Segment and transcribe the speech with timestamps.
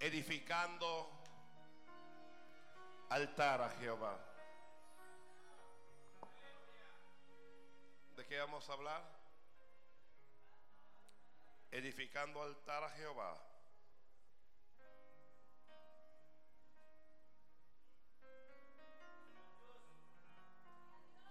[0.00, 1.10] edificando
[3.10, 4.18] altar a Jehová.
[8.16, 9.02] ¿De qué vamos a hablar?
[11.70, 13.36] Edificando altar a Jehová.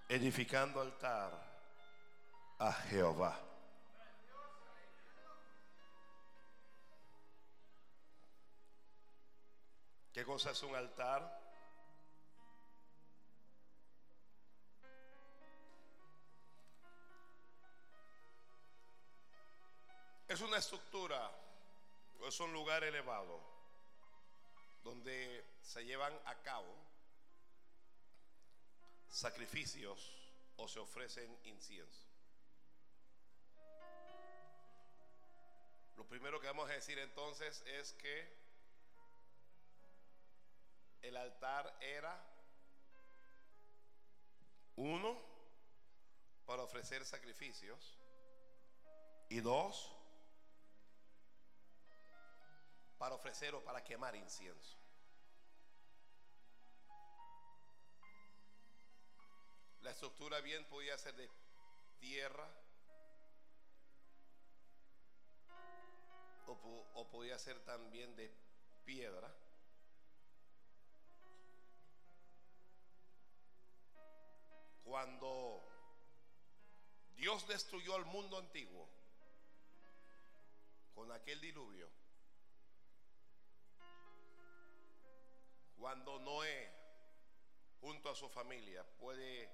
[0.07, 1.31] Edificando altar
[2.59, 3.48] a Jehová.
[10.19, 11.41] ¿Qué cosa es un altar?
[20.27, 21.31] Es una estructura,
[22.27, 23.39] es un lugar elevado
[24.83, 26.75] donde se llevan a cabo
[29.07, 32.09] sacrificios o se ofrecen incienso.
[35.95, 38.38] Lo primero que vamos a decir entonces es que
[41.01, 42.21] el altar era
[44.75, 45.19] uno
[46.45, 47.97] para ofrecer sacrificios
[49.29, 49.95] y dos
[52.97, 54.77] para ofrecer o para quemar incienso.
[59.81, 61.29] La estructura bien podía ser de
[61.99, 62.47] tierra
[66.47, 66.51] o,
[66.93, 68.29] o podía ser también de
[68.83, 69.33] piedra.
[74.89, 75.63] Cuando
[77.15, 78.89] Dios destruyó al mundo antiguo
[80.95, 81.87] con aquel diluvio,
[85.77, 86.73] Cuando Noé,
[87.79, 89.49] junto a su familia, puede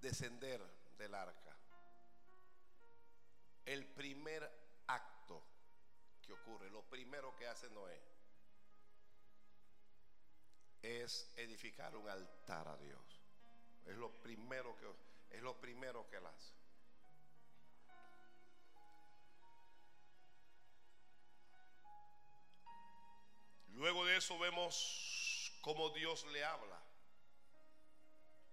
[0.00, 0.62] descender
[0.98, 1.56] del arca,
[3.64, 4.48] el primer
[4.86, 5.42] acto
[6.22, 8.00] que ocurre, lo primero que hace Noé,
[10.82, 13.19] es edificar un altar a Dios.
[13.86, 14.86] Es lo primero que
[15.30, 16.54] es lo primero que hace.
[23.68, 26.78] Luego de eso vemos cómo Dios le habla.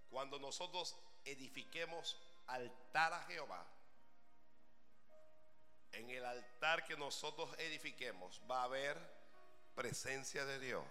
[0.08, 2.16] Cuando nosotros edifiquemos
[2.46, 3.66] altar a Jehová,
[5.92, 8.98] en el altar que nosotros edifiquemos va a haber
[9.74, 10.86] presencia de Dios.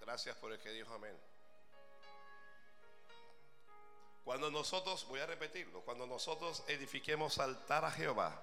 [0.00, 1.16] Gracias por el que dijo amén.
[4.26, 8.36] Cuando nosotros, voy a repetirlo, cuando nosotros edifiquemos altar a Jehová,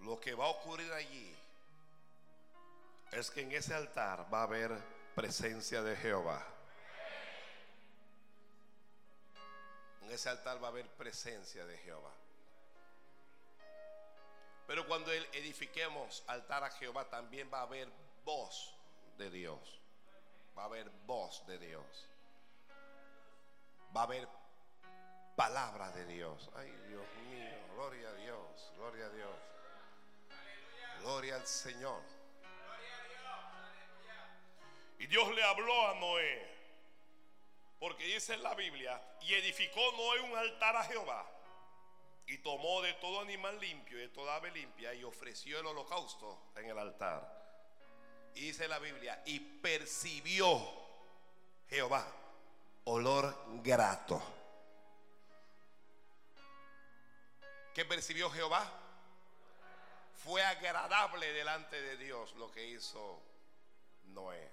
[0.00, 1.32] lo que va a ocurrir allí
[3.12, 4.76] es que en ese altar va a haber
[5.14, 6.44] presencia de Jehová.
[10.00, 12.12] En ese altar va a haber presencia de Jehová.
[14.66, 17.88] Pero cuando edifiquemos altar a Jehová también va a haber
[18.24, 18.74] voz
[19.16, 19.80] de Dios.
[20.58, 22.08] Va a haber voz de Dios.
[23.94, 24.26] Va a haber
[25.36, 26.50] palabra de Dios.
[26.54, 29.36] Ay, Dios mío, gloria a Dios, gloria a Dios.
[31.00, 32.00] Gloria al Señor.
[34.98, 36.52] Y Dios le habló a Noé.
[37.78, 41.28] Porque dice en la Biblia, y edificó Noé un altar a Jehová.
[42.26, 46.52] Y tomó de todo animal limpio y de toda ave limpia y ofreció el holocausto
[46.54, 47.42] en el altar.
[48.34, 50.56] Y dice la Biblia, y percibió
[51.68, 52.21] Jehová
[52.84, 54.22] olor grato.
[57.74, 58.82] ¿Qué percibió Jehová?
[60.24, 63.20] fue agradable delante de Dios lo que hizo
[64.04, 64.50] Noé.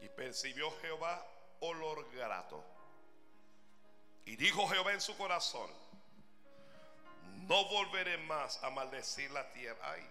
[0.00, 1.24] Y percibió Jehová
[1.60, 2.64] olor grato.
[4.24, 5.68] Y dijo Jehová en su corazón,
[7.48, 9.78] no volveré más a maldecir la tierra.
[9.82, 10.08] Ay,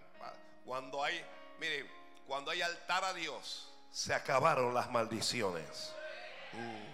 [0.64, 1.24] cuando hay,
[1.58, 1.88] mire,
[2.26, 5.94] cuando hay altar a Dios, se acabaron las maldiciones.
[6.52, 6.92] Mm,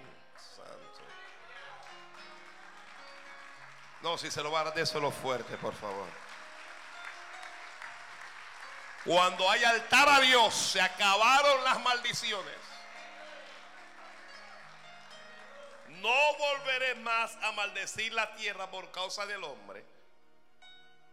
[4.03, 6.07] no, si se lo va a dar, fuerte, por favor.
[9.05, 12.57] Cuando hay altar a Dios, se acabaron las maldiciones.
[15.89, 19.84] No volveré más a maldecir la tierra por causa del hombre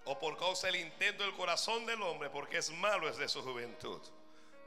[0.04, 3.42] o por causa del intento del corazón del hombre, porque es malo es de su
[3.42, 4.02] juventud.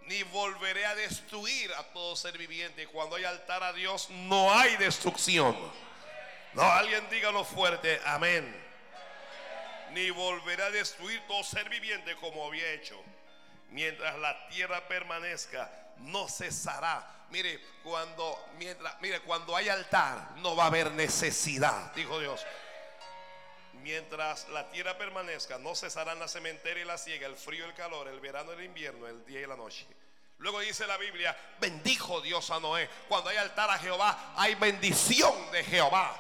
[0.09, 2.87] Ni volveré a destruir a todo ser viviente.
[2.87, 5.57] Cuando hay altar a Dios, no hay destrucción.
[6.55, 8.55] No, alguien dígalo fuerte, amén.
[9.93, 13.03] Ni volveré a destruir todo ser viviente como había hecho
[13.71, 17.27] mientras la tierra permanezca, no cesará.
[17.31, 22.45] Mire, cuando mientras mire, cuando hay altar no va a haber necesidad, dijo Dios.
[23.83, 28.09] Mientras la tierra permanezca, no cesarán la cementeria y la siega, el frío, el calor,
[28.09, 29.87] el verano, el invierno, el día y la noche.
[30.39, 32.89] Luego dice la Biblia, bendijo Dios a Noé.
[33.09, 36.17] Cuando hay altar a Jehová, hay bendición de Jehová.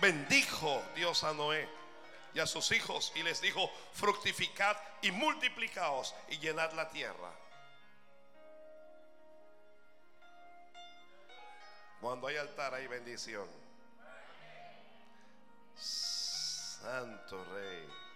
[0.00, 1.68] Bendijo Dios a Noé
[2.32, 7.32] y a sus hijos y les dijo, fructificad y multiplicaos y llenad la tierra.
[12.00, 13.48] Cuando hay altar hay bendición.
[15.74, 18.07] Santo Rey.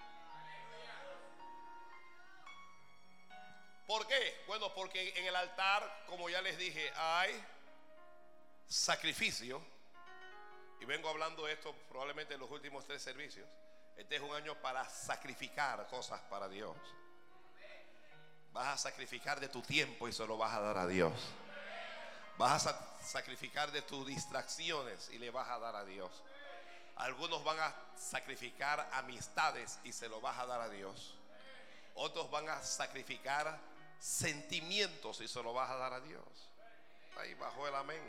[3.93, 4.43] ¿Por qué?
[4.47, 7.45] Bueno, porque en el altar, como ya les dije, hay
[8.67, 9.63] sacrificio.
[10.81, 13.47] Y vengo hablando de esto probablemente en los últimos tres servicios.
[13.95, 16.75] Este es un año para sacrificar cosas para Dios.
[18.55, 21.13] Vas a sacrificar de tu tiempo y se lo vas a dar a Dios.
[22.39, 26.11] Vas a sacrificar de tus distracciones y le vas a dar a Dios.
[26.97, 31.15] Algunos van a sacrificar amistades y se lo vas a dar a Dios.
[31.95, 33.71] Otros van a sacrificar
[34.03, 36.51] sentimientos y se lo vas a dar a Dios.
[37.17, 38.03] Ahí bajo el amén.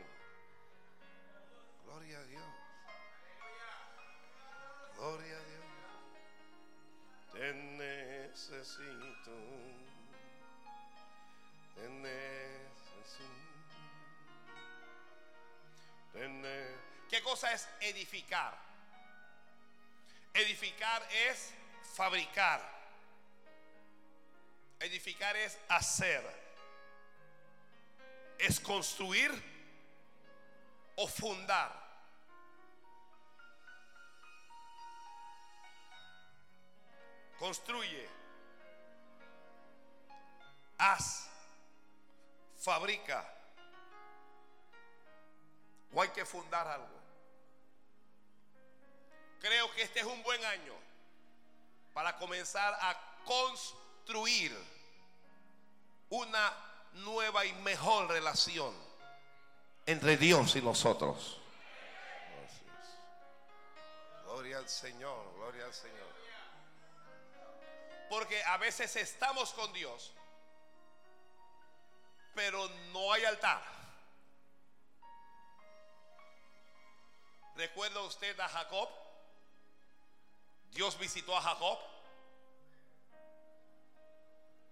[1.85, 2.43] Gloria a Dios.
[4.97, 5.63] Gloria a Dios.
[7.33, 9.31] Te necesito.
[11.75, 12.23] Te necesito.
[17.07, 18.57] ¿Qué cosa es edificar?
[20.33, 21.53] Edificar es
[21.95, 22.72] fabricar.
[24.83, 26.21] Edificar es hacer.
[28.37, 29.31] Es construir
[30.97, 31.71] o fundar.
[37.39, 38.09] Construye.
[40.77, 41.29] Haz.
[42.59, 43.33] Fabrica.
[45.93, 47.01] O hay que fundar algo.
[49.39, 50.73] Creo que este es un buen año
[51.93, 54.72] para comenzar a construir
[56.13, 56.53] una
[56.93, 58.71] nueva y mejor relación
[59.87, 61.39] entre Dios y nosotros.
[64.23, 66.13] Gloria al Señor, gloria al Señor.
[68.09, 70.13] Porque a veces estamos con Dios,
[72.35, 73.63] pero no hay altar.
[77.55, 78.89] ¿Recuerda usted a Jacob?
[80.73, 81.79] Dios visitó a Jacob.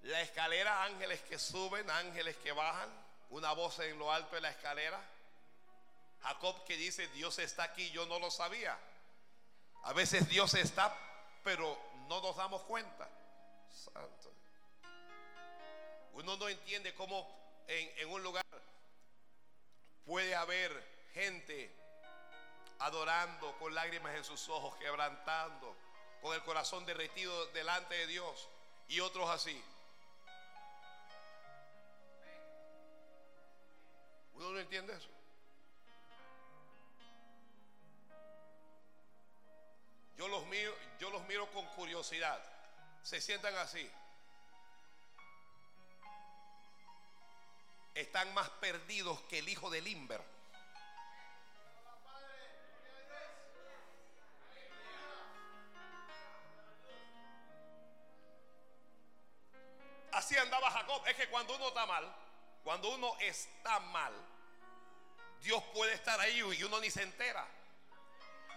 [0.04, 2.90] La escalera, ángeles que suben, ángeles que bajan,
[3.30, 5.00] una voz en lo alto de la escalera.
[6.24, 8.78] Jacob que dice, Dios está aquí, yo no lo sabía.
[9.84, 10.96] A veces Dios está,
[11.44, 11.78] pero
[12.08, 13.10] no nos damos cuenta.
[13.70, 14.32] Santo.
[16.14, 18.44] Uno no entiende cómo en, en un lugar
[20.06, 20.72] puede haber
[21.14, 21.74] gente
[22.80, 25.76] adorando con lágrimas en sus ojos, quebrantando,
[26.22, 28.50] con el corazón derretido delante de Dios
[28.88, 29.64] y otros así.
[34.42, 35.08] ¿Uno no entiende eso?
[40.18, 42.42] Yo los miro, yo los miro con curiosidad.
[43.04, 43.88] Se sientan así.
[47.94, 50.24] Están más perdidos que el hijo de Limber.
[60.14, 61.04] Así andaba Jacob.
[61.06, 62.31] Es que cuando uno está mal,
[62.64, 64.14] cuando uno está mal,
[65.42, 67.48] Dios puede estar ahí y uno ni se entera.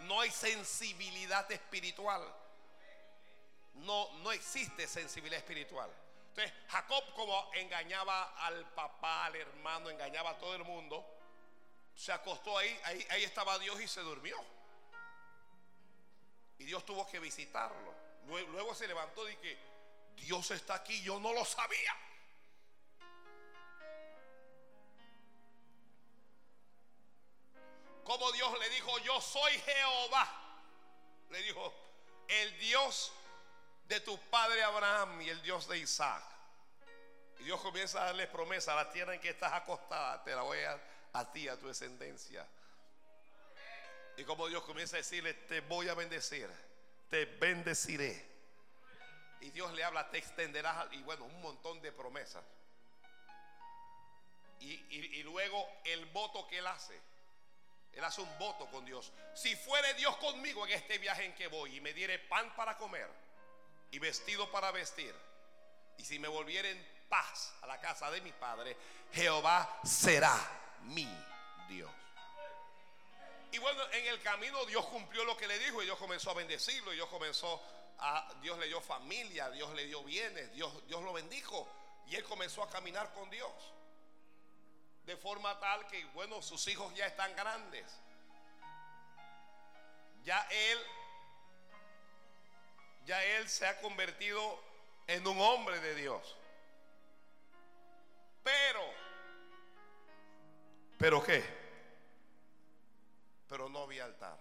[0.01, 2.23] No hay sensibilidad espiritual.
[3.75, 5.91] No, no existe sensibilidad espiritual.
[6.29, 11.05] Entonces, Jacob como engañaba al papá, al hermano, engañaba a todo el mundo,
[11.95, 14.37] se acostó ahí, ahí, ahí estaba Dios y se durmió.
[16.59, 17.95] Y Dios tuvo que visitarlo.
[18.27, 19.59] Luego, se levantó y que
[20.17, 21.97] Dios está aquí, yo no lo sabía.
[28.05, 30.29] Como Dios le dijo, yo soy Jehová.
[31.31, 31.73] Le dijo,
[32.29, 33.13] el Dios
[33.89, 36.23] de tu padre Abraham y el Dios de Isaac.
[37.41, 40.59] Y Dios comienza a darles promesa, la tierra en que estás acostada, te la voy
[40.61, 40.81] a
[41.15, 42.45] a ti, a tu descendencia.
[44.17, 46.51] Y como Dios comienza a decirle, te voy a bendecir,
[47.09, 48.33] te bendeciré.
[49.41, 52.43] Y Dios le habla, te extenderás, y bueno, un montón de promesas.
[54.61, 57.01] Y, y- y luego el voto que él hace.
[57.97, 59.13] Él hace un voto con Dios.
[59.35, 62.77] Si fuere Dios conmigo en este viaje en que voy y me diere pan para
[62.77, 63.09] comer
[63.91, 65.15] y vestido para vestir,
[65.97, 68.77] y si me volviera en paz a la casa de mi padre,
[69.13, 70.35] Jehová será
[70.83, 71.09] mi
[71.69, 71.91] Dios.
[73.53, 76.35] Y bueno, en el camino Dios cumplió lo que le dijo y Dios comenzó a
[76.35, 77.63] bendecirlo y Dios comenzó
[77.99, 81.69] a, Dios le dio familia, Dios le dio bienes, Dios, Dios lo bendijo
[82.09, 83.53] y él comenzó a caminar con Dios.
[85.07, 88.01] De forma tal que, bueno, sus hijos ya están grandes.
[90.23, 90.79] Ya él,
[93.05, 94.59] ya él se ha convertido
[95.07, 96.37] en un hombre de Dios.
[98.43, 98.81] Pero,
[100.99, 101.45] ¿pero qué?
[103.49, 104.39] Pero no había altar.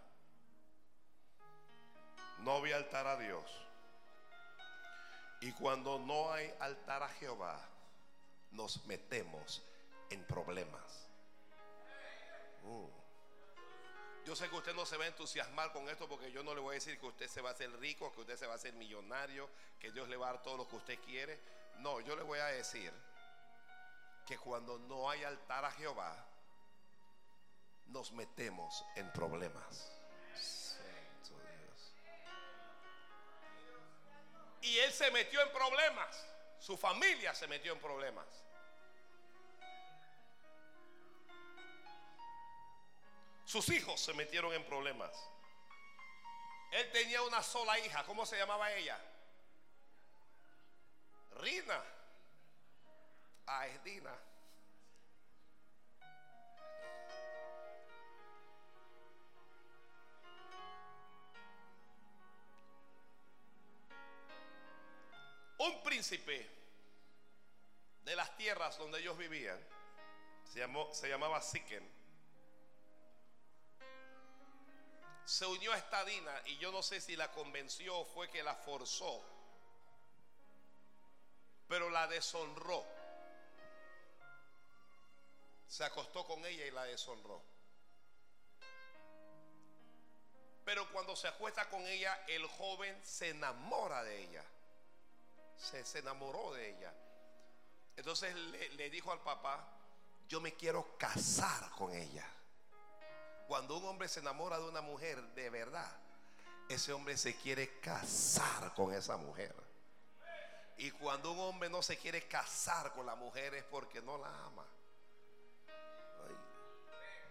[2.40, 3.44] No había altar a Dios.
[5.42, 7.60] Y cuando no hay altar a Jehová,
[8.52, 9.62] nos metemos
[10.10, 11.08] en problemas.
[12.64, 12.88] Uh.
[14.26, 16.62] Yo sé que usted no se va a entusiasmar con esto porque yo no le
[16.62, 18.56] voy a decir que usted se va a hacer rico, que usted se va a
[18.56, 21.40] hacer millonario, que Dios le va a dar todo lo que usted quiere.
[21.80, 22.94] No, yo le voy a decir
[24.26, 26.26] que cuando no hay altar a Jehová,
[27.88, 29.92] nos metemos en problemas.
[34.62, 36.26] Y él se metió en problemas.
[36.58, 38.26] Su familia se metió en problemas.
[43.54, 45.16] Sus hijos se metieron en problemas.
[46.72, 48.04] Él tenía una sola hija.
[48.04, 49.00] ¿Cómo se llamaba ella?
[51.36, 51.84] Rina.
[53.46, 54.12] Ah, es Dina.
[65.60, 66.50] Un príncipe
[68.02, 69.64] de las tierras donde ellos vivían
[70.44, 72.03] se, llamó, se llamaba Siquem.
[75.26, 78.44] Se unió a esta Dina y yo no sé si la convenció o fue que
[78.44, 79.24] la forzó,
[81.68, 82.86] pero la deshonró.
[85.68, 87.42] Se acostó con ella y la deshonró.
[90.66, 94.46] Pero cuando se acuesta con ella, el joven se enamora de ella
[95.58, 96.94] se, enamoró de ella.
[97.96, 99.68] Entonces le, dijo al papá,
[100.28, 102.28] yo me quiero casar con ella.
[103.54, 105.96] Cuando un hombre se enamora de una mujer de verdad,
[106.70, 109.54] ese hombre se quiere casar con esa mujer.
[110.76, 114.46] Y cuando un hombre no se quiere casar con la mujer es porque no la
[114.46, 114.66] ama.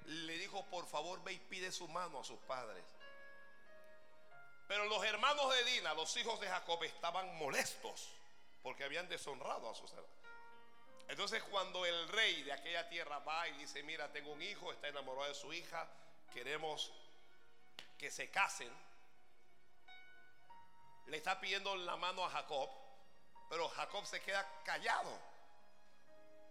[0.04, 2.84] Le dijo, por favor, ve y pide su mano a sus padres.
[4.68, 8.10] Pero los hermanos de Dina, los hijos de Jacob, estaban molestos
[8.62, 10.22] porque habían deshonrado a sus hermanos.
[11.08, 14.86] Entonces cuando el rey de aquella tierra va y dice, mira, tengo un hijo, está
[14.86, 15.88] enamorado de su hija,
[16.32, 16.92] queremos
[17.98, 18.70] que se casen,
[21.06, 22.68] le está pidiendo la mano a Jacob,
[23.48, 25.18] pero Jacob se queda callado.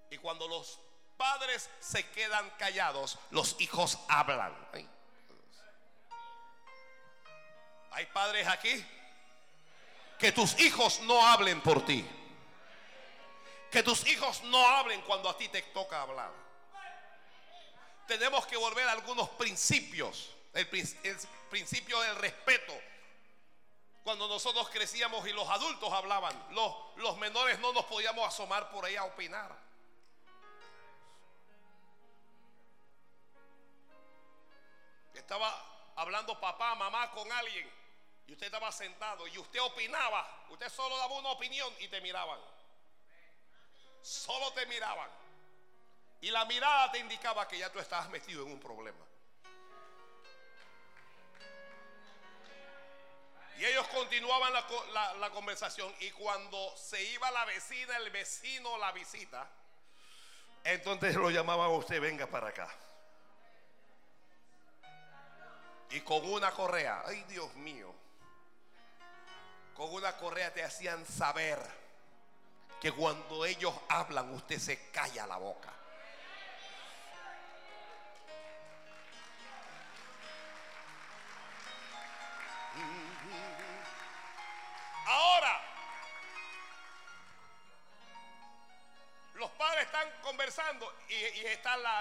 [0.09, 0.79] Y cuando los
[1.17, 4.55] padres se quedan callados, los hijos hablan.
[7.91, 8.85] ¿Hay padres aquí?
[10.17, 12.07] Que tus hijos no hablen por ti.
[13.71, 16.31] Que tus hijos no hablen cuando a ti te toca hablar.
[18.11, 20.31] Tenemos que volver a algunos principios.
[20.51, 20.67] El,
[21.49, 22.73] principio del respeto.
[24.03, 28.83] Cuando nosotros crecíamos y los adultos hablaban, los, los menores no nos podíamos asomar por
[28.83, 29.57] ahí a opinar.
[35.13, 37.71] Estaba hablando papá, mamá con alguien
[38.27, 42.41] y usted estaba sentado y usted opinaba, usted solo daba una opinión y te miraban.
[44.01, 45.20] Solo te miraban.
[46.21, 49.05] Y la mirada te indicaba que ya tú estabas metido en un problema.
[53.57, 55.93] Y ellos continuaban la, la, conversación.
[55.99, 59.47] Y cuando se iba la vecina, el vecino la visita,
[60.63, 62.69] entonces lo llamaban a usted, venga para acá.
[65.91, 67.93] Y con una correa, ay Dios mío,
[69.75, 71.59] con una correa te hacían saber
[72.79, 75.80] que cuando ellos hablan usted se calla la boca.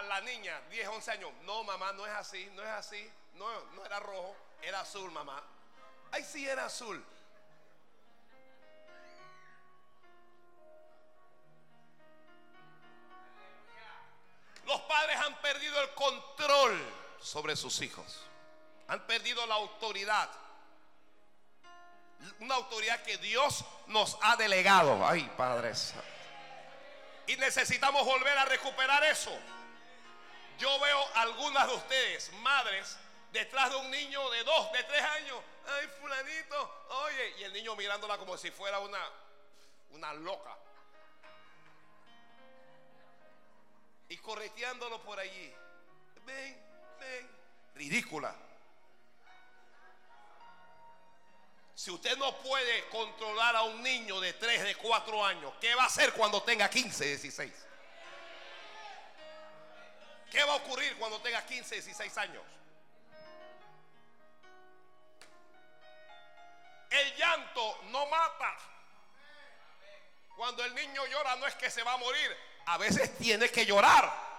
[0.02, 1.30] La, niña, 10, 11 años.
[1.42, 3.10] No, mamá, no es así, no es así.
[3.34, 5.42] No, no era rojo, era azul, mamá.
[6.12, 7.04] Ay, sí era azul.
[14.66, 16.80] Los padres han perdido el control
[17.20, 18.22] sobre sus hijos.
[18.88, 20.30] Han perdido la autoridad.
[22.38, 25.06] Una autoridad que Dios nos ha delegado.
[25.06, 25.94] Ay, padres.
[27.26, 29.36] Y necesitamos volver a recuperar eso.
[30.60, 32.98] Yo veo algunas de ustedes, madres,
[33.32, 35.38] detrás de un niño de dos, de tres años.
[35.66, 39.00] Ay, fulanito, oye, y el niño mirándola como si fuera una,
[39.92, 40.54] una loca.
[44.10, 45.50] Y correteándolo por allí.
[46.26, 46.62] Ven,
[47.00, 47.30] ven.
[47.76, 48.36] Ridícula.
[51.74, 55.84] Si usted no puede controlar a un niño de 3, de 4 años, ¿qué va
[55.84, 57.69] a hacer cuando tenga 15, 16?
[60.30, 62.42] ¿Qué va a ocurrir cuando tenga 15, 16 años?
[66.88, 68.56] El llanto no mata.
[70.36, 73.66] Cuando el niño llora no es que se va a morir, a veces tiene que
[73.66, 74.30] llorar.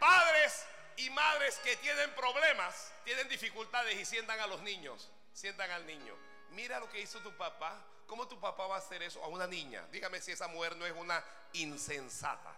[0.00, 5.86] Padres y madres que tienen problemas, tienen dificultades y sientan a los niños, sientan al
[5.86, 6.31] niño.
[6.52, 7.78] Mira lo que hizo tu papá.
[8.06, 9.86] ¿Cómo tu papá va a hacer eso a una niña?
[9.90, 11.22] Dígame si esa mujer no es una
[11.54, 12.54] insensata.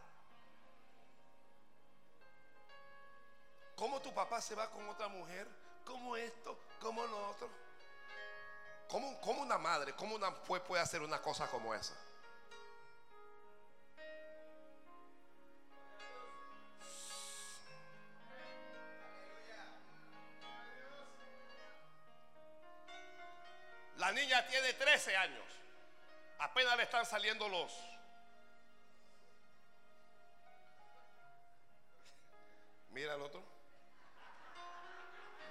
[3.77, 5.47] ¿Cómo tu papá se va con otra mujer?
[5.85, 6.59] ¿Cómo esto?
[6.81, 7.49] ¿Cómo lo otro?
[8.89, 11.95] ¿Cómo, una madre, cómo una puede hacer una cosa como esa?
[24.43, 25.45] Tiene 13 años.
[26.41, 27.73] Apenas le están saliendo los.
[32.91, 33.41] Mira el otro.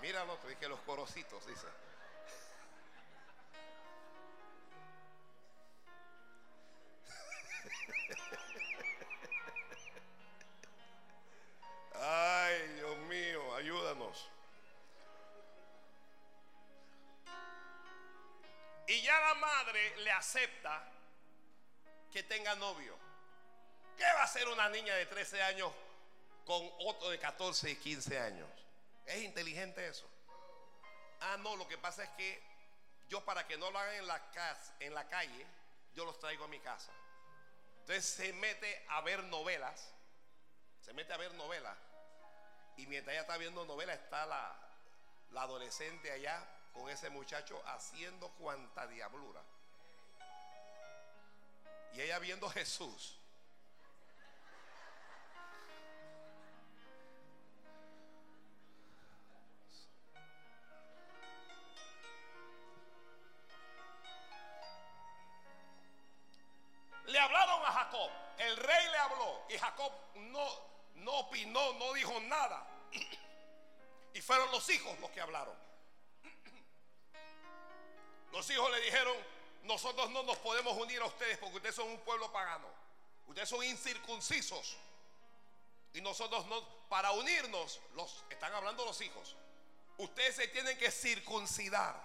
[0.01, 0.49] Mira el otro.
[0.49, 1.67] Dije los corocitos, dice.
[11.95, 14.32] Ay, Dios mío, ayúdanos.
[19.19, 20.83] Ya madre le acepta
[22.11, 22.97] que tenga novio.
[23.97, 25.71] ¿Qué va a hacer una niña de 13 años
[26.45, 28.49] con otro de 14 y 15 años?
[29.05, 30.09] ¿Es inteligente eso?
[31.21, 32.41] Ah, no, lo que pasa es que
[33.09, 35.45] yo para que no lo hagan en la, casa, en la calle,
[35.93, 36.91] yo los traigo a mi casa.
[37.81, 39.93] Entonces se mete a ver novelas,
[40.81, 41.77] se mete a ver novelas,
[42.77, 48.87] y mientras ella está viendo novelas está la adolescente allá con ese muchacho haciendo cuanta
[48.87, 49.41] diablura.
[51.93, 53.19] Y ella viendo Jesús.
[67.05, 68.09] Le hablaron a Jacob.
[68.39, 69.45] El rey le habló.
[69.49, 70.47] Y Jacob no,
[70.95, 72.65] no opinó, no dijo nada.
[74.15, 75.55] Y fueron los hijos los que hablaron.
[79.73, 82.67] Nosotros no nos podemos unir a ustedes porque ustedes son un pueblo pagano.
[83.25, 84.77] Ustedes son incircuncisos.
[85.93, 87.79] Y nosotros no, para unirnos,
[88.29, 89.35] están hablando los hijos.
[89.97, 91.99] Ustedes se tienen que circuncidar.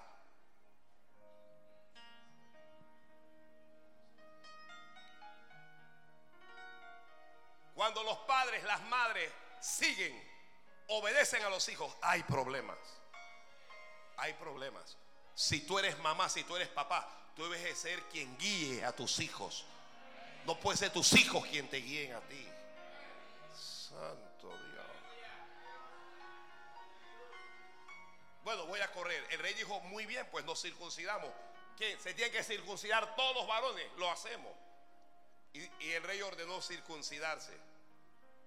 [7.75, 10.27] Cuando los padres, las madres siguen,
[10.87, 12.79] obedecen a los hijos, hay problemas.
[14.17, 14.97] Hay problemas.
[15.35, 19.21] Si tú eres mamá, si tú eres papá, tú debes ser quien guíe a tus
[19.21, 19.65] hijos.
[20.45, 22.49] No puede ser tus hijos quien te guíen a ti.
[23.55, 24.87] Santo Dios.
[28.43, 29.25] Bueno, voy a correr.
[29.31, 31.31] El rey dijo, muy bien, pues nos circuncidamos.
[31.79, 33.87] Se tienen que circuncidar todos los varones.
[33.99, 34.53] Lo hacemos.
[35.53, 37.57] Y, y el rey ordenó circuncidarse.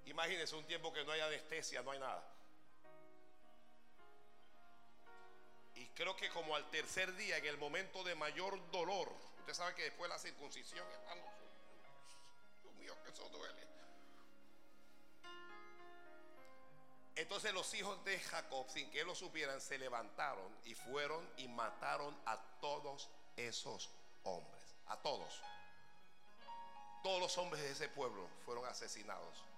[0.07, 2.21] Imagínense un tiempo que no hay anestesia, no hay nada.
[6.01, 9.07] Creo que como al tercer día, en el momento de mayor dolor,
[9.41, 11.21] usted sabe que después de la circuncisión, hermano,
[12.63, 13.61] Dios mío, que eso duele.
[17.13, 22.19] Entonces los hijos de Jacob, sin que lo supieran, se levantaron y fueron y mataron
[22.25, 23.91] a todos esos
[24.23, 24.63] hombres.
[24.87, 25.39] A todos.
[27.03, 29.50] Todos los hombres de ese pueblo fueron asesinados.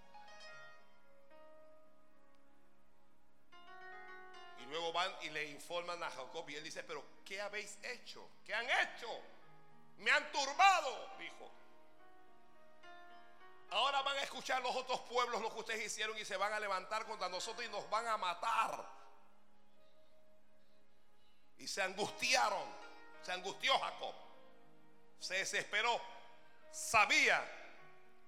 [4.73, 8.27] Luego van y le informan a Jacob y él dice, pero ¿qué habéis hecho?
[8.43, 9.07] ¿Qué han hecho?
[9.99, 11.51] Me han turbado, dijo.
[13.69, 16.59] Ahora van a escuchar los otros pueblos lo que ustedes hicieron y se van a
[16.59, 18.83] levantar contra nosotros y nos van a matar.
[21.57, 22.67] Y se angustiaron,
[23.21, 24.15] se angustió Jacob,
[25.19, 26.01] se desesperó,
[26.71, 27.43] sabía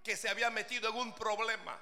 [0.04, 1.78] que se había metido en un problema.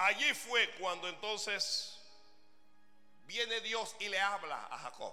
[0.00, 1.98] Allí fue cuando entonces
[3.26, 5.12] viene Dios y le habla a Jacob.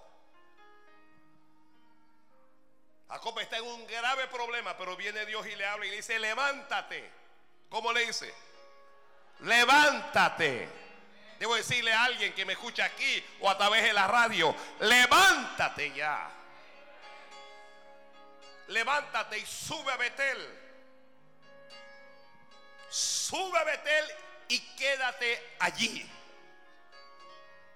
[3.09, 6.17] Jacob está en un grave problema, pero viene Dios y le habla y le dice,
[6.19, 7.11] levántate.
[7.69, 8.33] ¿Cómo le dice?
[9.39, 10.69] Levántate.
[11.37, 15.93] Debo decirle a alguien que me escucha aquí o a través de la radio, levántate
[15.93, 16.31] ya.
[18.67, 20.59] Levántate y sube a Betel.
[22.89, 26.09] Sube a Betel y quédate allí.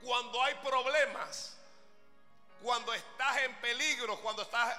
[0.02, 1.58] Cuando hay problemas,
[2.62, 4.78] cuando estás en peligro, cuando estás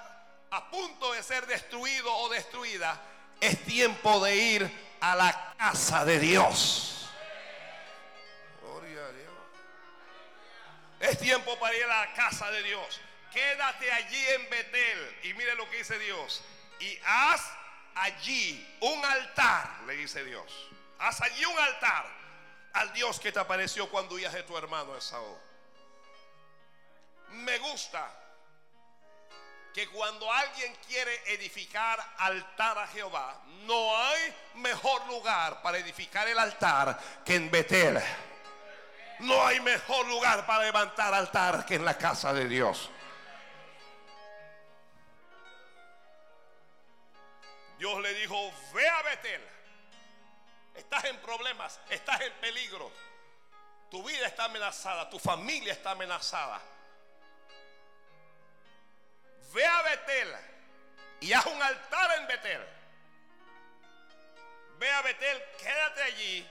[0.51, 3.01] a punto de ser destruido o destruida,
[3.41, 7.09] es tiempo de ir a la casa de Dios.
[8.61, 9.33] Gloria a Dios.
[11.01, 13.01] Es tiempo para ir a la casa de Dios.
[13.33, 15.19] Quédate allí en Betel.
[15.25, 16.43] Y mire lo que dice Dios.
[16.81, 17.51] Y haz
[17.95, 20.69] allí un altar, le dice Dios.
[20.99, 22.07] Haz allí un altar
[22.75, 25.39] al Dios que te apareció cuando huías de tu hermano Esaú.
[27.31, 28.11] Me gusta
[29.73, 36.39] que cuando alguien quiere edificar altar a Jehová, no hay mejor lugar para edificar el
[36.39, 38.03] altar que en Betel.
[39.21, 42.91] No hay mejor lugar para levantar altar que en la casa de Dios.
[47.79, 49.49] Dios le dijo, ve a Betel.
[50.75, 52.91] Estás en problemas, estás en peligro.
[53.91, 56.63] Tu vida está amenazada, tu familia está amenazada
[59.53, 60.35] ve a Betel
[61.21, 62.67] y haz un altar en Betel.
[64.79, 66.49] Ve a Betel, quédate allí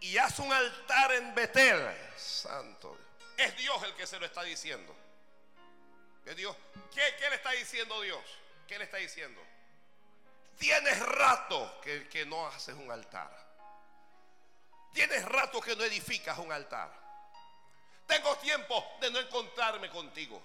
[0.00, 1.96] y haz un altar en Betel.
[2.16, 2.96] Santo
[3.36, 4.94] Es Dios el que se lo está diciendo.
[6.24, 6.56] Es Dios.
[6.94, 8.22] ¿Qué, ¿Qué, le está diciendo Dios?
[8.68, 9.40] ¿Qué le está diciendo?
[10.58, 13.30] Tienes rato que, que no haces un altar.
[14.92, 16.90] Tienes rato que no edificas un altar.
[18.06, 20.40] Tengo tiempo de no encontrarme contigo.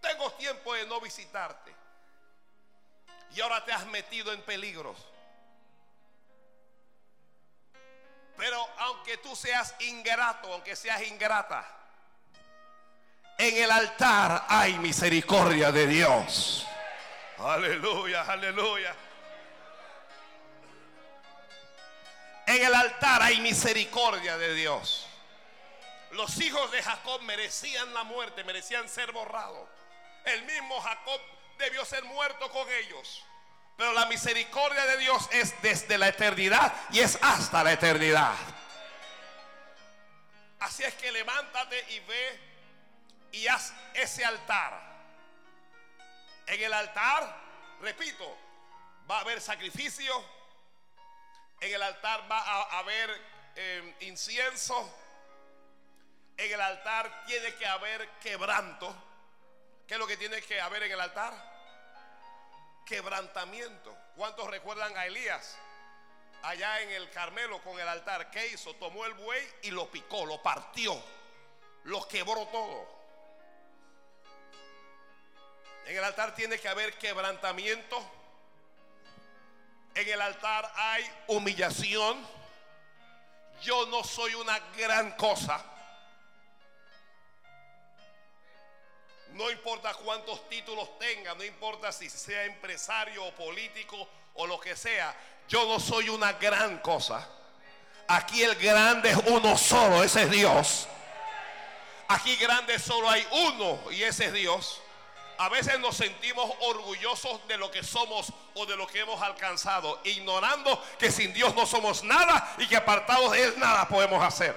[0.00, 1.74] Tengo tiempo de no visitarte.
[3.34, 4.96] Y ahora te has metido en peligros.
[8.36, 11.66] Pero aunque tú seas ingrato, aunque seas ingrata,
[13.38, 16.66] en el altar hay misericordia de Dios.
[17.38, 18.94] Aleluya, aleluya.
[22.46, 25.06] En el altar hay misericordia de Dios.
[26.12, 29.68] Los hijos de Jacob merecían la muerte, merecían ser borrados.
[30.24, 31.20] El mismo Jacob
[31.58, 33.24] debió ser muerto con ellos.
[33.76, 38.34] Pero la misericordia de Dios es desde la eternidad y es hasta la eternidad.
[40.60, 42.40] Así es que levántate y ve
[43.32, 44.85] y haz ese altar.
[46.46, 47.36] En el altar,
[47.80, 48.36] repito,
[49.10, 50.24] va a haber sacrificio.
[51.60, 53.10] En el altar va a haber
[53.56, 54.94] eh, incienso.
[56.36, 58.94] En el altar tiene que haber quebranto.
[59.86, 61.32] ¿Qué es lo que tiene que haber en el altar?
[62.84, 63.96] Quebrantamiento.
[64.14, 65.56] ¿Cuántos recuerdan a Elías?
[66.42, 68.30] Allá en el Carmelo con el altar.
[68.30, 68.74] ¿Qué hizo?
[68.74, 71.02] Tomó el buey y lo picó, lo partió.
[71.84, 72.95] Lo quebró todo.
[75.86, 78.04] En el altar tiene que haber quebrantamiento.
[79.94, 82.26] En el altar hay humillación.
[83.62, 85.64] Yo no soy una gran cosa.
[89.30, 94.74] No importa cuántos títulos tenga, no importa si sea empresario o político o lo que
[94.74, 95.14] sea.
[95.48, 97.28] Yo no soy una gran cosa.
[98.08, 100.88] Aquí el grande es uno solo, ese es Dios.
[102.08, 104.80] Aquí grande solo hay uno y ese es Dios.
[105.38, 110.00] A veces nos sentimos orgullosos de lo que somos o de lo que hemos alcanzado,
[110.04, 114.56] ignorando que sin Dios no somos nada y que apartados de Él nada podemos hacer.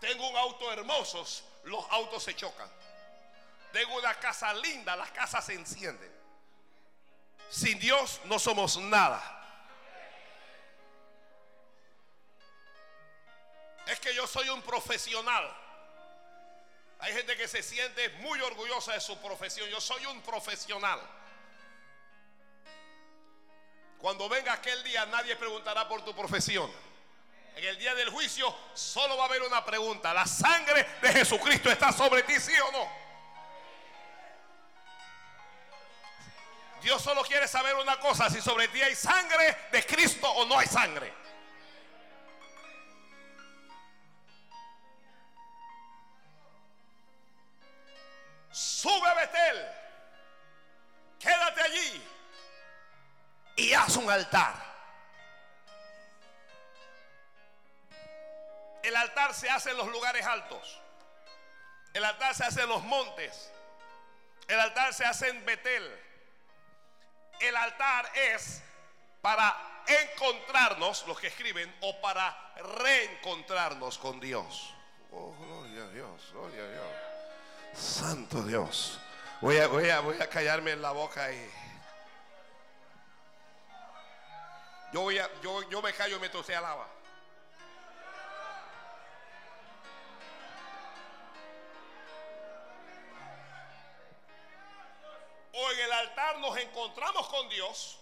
[0.00, 1.24] Tengo un auto hermoso,
[1.64, 2.70] los autos se chocan.
[3.72, 6.10] Tengo una casa linda, las casas se encienden.
[7.50, 9.39] Sin Dios no somos nada.
[13.90, 15.52] Es que yo soy un profesional.
[17.00, 19.68] Hay gente que se siente muy orgullosa de su profesión.
[19.68, 21.00] Yo soy un profesional.
[23.98, 26.70] Cuando venga aquel día nadie preguntará por tu profesión.
[27.56, 30.14] En el día del juicio solo va a haber una pregunta.
[30.14, 33.00] ¿La sangre de Jesucristo está sobre ti, sí o no?
[36.80, 40.58] Dios solo quiere saber una cosa, si sobre ti hay sangre de Cristo o no
[40.58, 41.19] hay sangre.
[48.50, 49.68] Sube a Betel,
[51.18, 52.02] quédate allí
[53.56, 54.54] y haz un altar.
[58.82, 60.80] El altar se hace en los lugares altos.
[61.92, 63.52] El altar se hace en los montes.
[64.48, 66.00] El altar se hace en Betel.
[67.40, 68.62] El altar es
[69.20, 74.74] para encontrarnos, los que escriben, o para reencontrarnos con Dios.
[75.12, 77.09] Oh, gloria a Dios, gloria a Dios.
[77.80, 78.98] Santo Dios.
[79.40, 81.50] Voy a, voy a, voy a callarme en la boca ahí.
[84.92, 86.86] Yo, voy a, yo, yo me callo mientras usted alaba.
[95.54, 97.98] O en el altar nos encontramos con Dios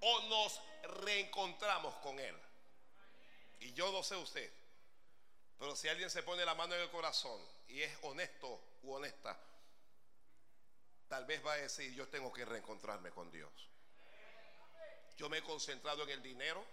[0.00, 0.60] o nos
[1.04, 2.36] reencontramos con Él.
[3.60, 4.52] Y yo no sé usted,
[5.58, 9.38] pero si alguien se pone la mano en el corazón y es honesto honesta,
[11.08, 13.70] tal vez va a decir, yo tengo que reencontrarme con Dios.
[15.16, 16.64] Yo me he concentrado en el dinero,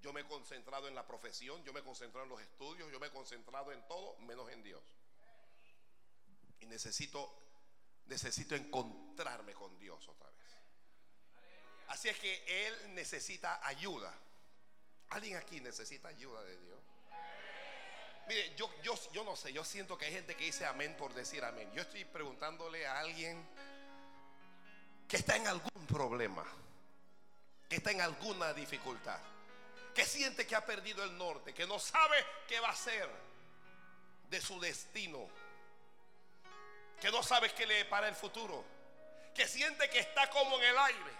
[0.00, 3.00] yo me he concentrado en la profesión, yo me he concentrado en los estudios, yo
[3.00, 4.82] me he concentrado en todo menos en Dios.
[6.60, 7.42] Y necesito
[8.06, 10.42] necesito encontrarme con Dios otra vez.
[11.88, 14.14] Así es que Él necesita ayuda.
[15.10, 16.81] ¿Alguien aquí necesita ayuda de Dios?
[18.28, 21.12] Mire, yo, yo, yo no sé, yo siento que hay gente que dice amén por
[21.12, 21.70] decir amén.
[21.74, 23.46] Yo estoy preguntándole a alguien
[25.08, 26.44] que está en algún problema,
[27.68, 29.18] que está en alguna dificultad,
[29.94, 33.08] que siente que ha perdido el norte, que no sabe qué va a hacer
[34.30, 35.28] de su destino
[37.02, 38.64] que no sabes qué le para el futuro,
[39.34, 41.12] que siente que está como en el aire,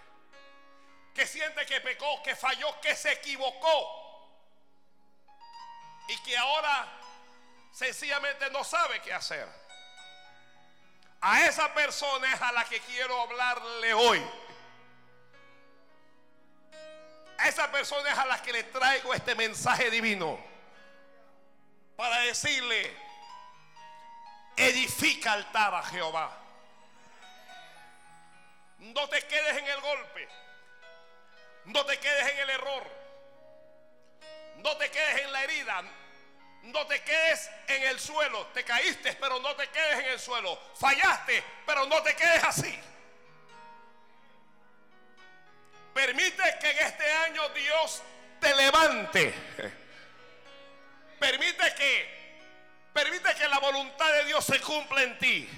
[1.13, 4.02] que siente que pecó, que falló, que se equivocó
[6.07, 6.87] y que ahora
[7.71, 9.47] sencillamente no sabe qué hacer.
[11.21, 14.21] A esa persona es a la que quiero hablarle hoy.
[17.37, 20.39] A esa persona es a la que le traigo este mensaje divino
[21.95, 22.95] para decirle,
[24.57, 26.37] edifica altar a Jehová.
[28.79, 30.27] No te quedes en el golpe.
[31.65, 33.02] No te quedes en el error.
[34.63, 35.83] No te quedes en la herida.
[36.63, 38.47] No te quedes en el suelo.
[38.47, 40.57] Te caíste, pero no te quedes en el suelo.
[40.79, 42.79] Fallaste, pero no te quedes así.
[45.93, 48.01] Permite que en este año Dios
[48.39, 49.33] te levante.
[51.19, 52.23] Permite que
[52.93, 55.49] Permite que la voluntad de Dios se cumpla en ti.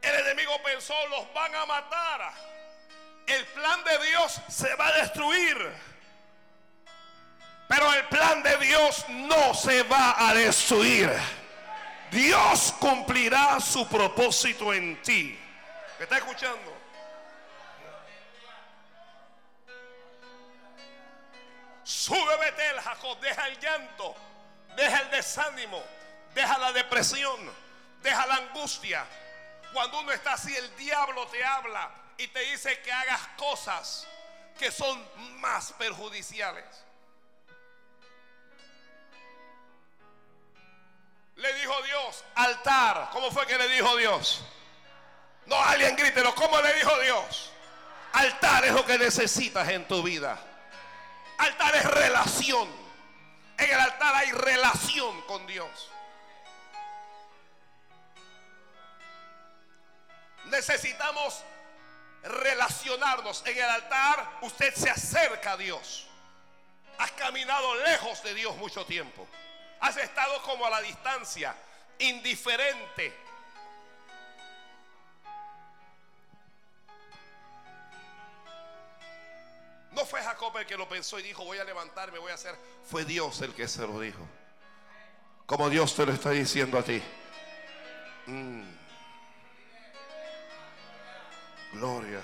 [0.00, 2.32] El enemigo pensó, los van a matar.
[3.26, 5.91] El plan de Dios se va a destruir.
[7.72, 11.10] Pero el plan de Dios no se va a destruir.
[12.10, 15.40] Dios cumplirá su propósito en ti.
[15.98, 16.76] ¿Me está escuchando?
[21.82, 24.16] Sube Betel, Jacob, deja el llanto.
[24.76, 25.82] Deja el desánimo,
[26.34, 27.40] deja la depresión,
[28.02, 29.06] deja la angustia.
[29.72, 34.06] Cuando uno está así, el diablo te habla y te dice que hagas cosas
[34.58, 35.02] que son
[35.40, 36.91] más perjudiciales.
[41.36, 43.08] Le dijo Dios, altar.
[43.12, 44.42] ¿Cómo fue que le dijo Dios?
[45.46, 46.34] No, alguien grítelo.
[46.34, 47.50] ¿Cómo le dijo Dios?
[48.12, 50.38] Altar es lo que necesitas en tu vida.
[51.38, 52.68] Altar es relación.
[53.58, 55.90] En el altar hay relación con Dios.
[60.44, 61.42] Necesitamos
[62.22, 63.42] relacionarnos.
[63.46, 66.06] En el altar usted se acerca a Dios.
[66.98, 69.26] Has caminado lejos de Dios mucho tiempo.
[69.82, 71.56] Has estado como a la distancia,
[71.98, 73.12] indiferente.
[79.90, 82.56] No fue Jacob el que lo pensó y dijo, voy a levantarme, voy a hacer.
[82.88, 84.24] Fue Dios el que se lo dijo.
[85.46, 87.02] Como Dios te lo está diciendo a ti.
[88.26, 88.62] Mm.
[91.72, 92.22] Gloria.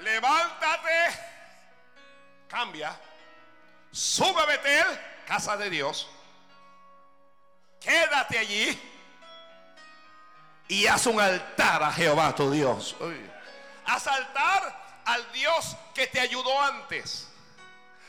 [0.00, 1.18] Levántate.
[2.48, 2.96] Cambia.
[3.92, 4.86] Sube a Betel,
[5.26, 6.08] casa de Dios.
[7.80, 8.80] Quédate allí.
[10.68, 12.96] Y haz un altar a Jehová tu Dios
[13.86, 17.28] asaltar al Dios que te ayudó antes,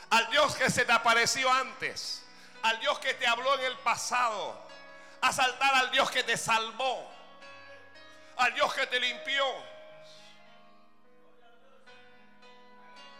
[0.10, 2.24] al Dios que se te apareció antes,
[2.62, 4.62] al Dios que te habló en el pasado,
[5.22, 7.10] asaltar al Dios que te salvó,
[8.38, 9.46] al Dios que te limpió.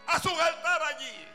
[0.06, 1.28] Haz un altar allí.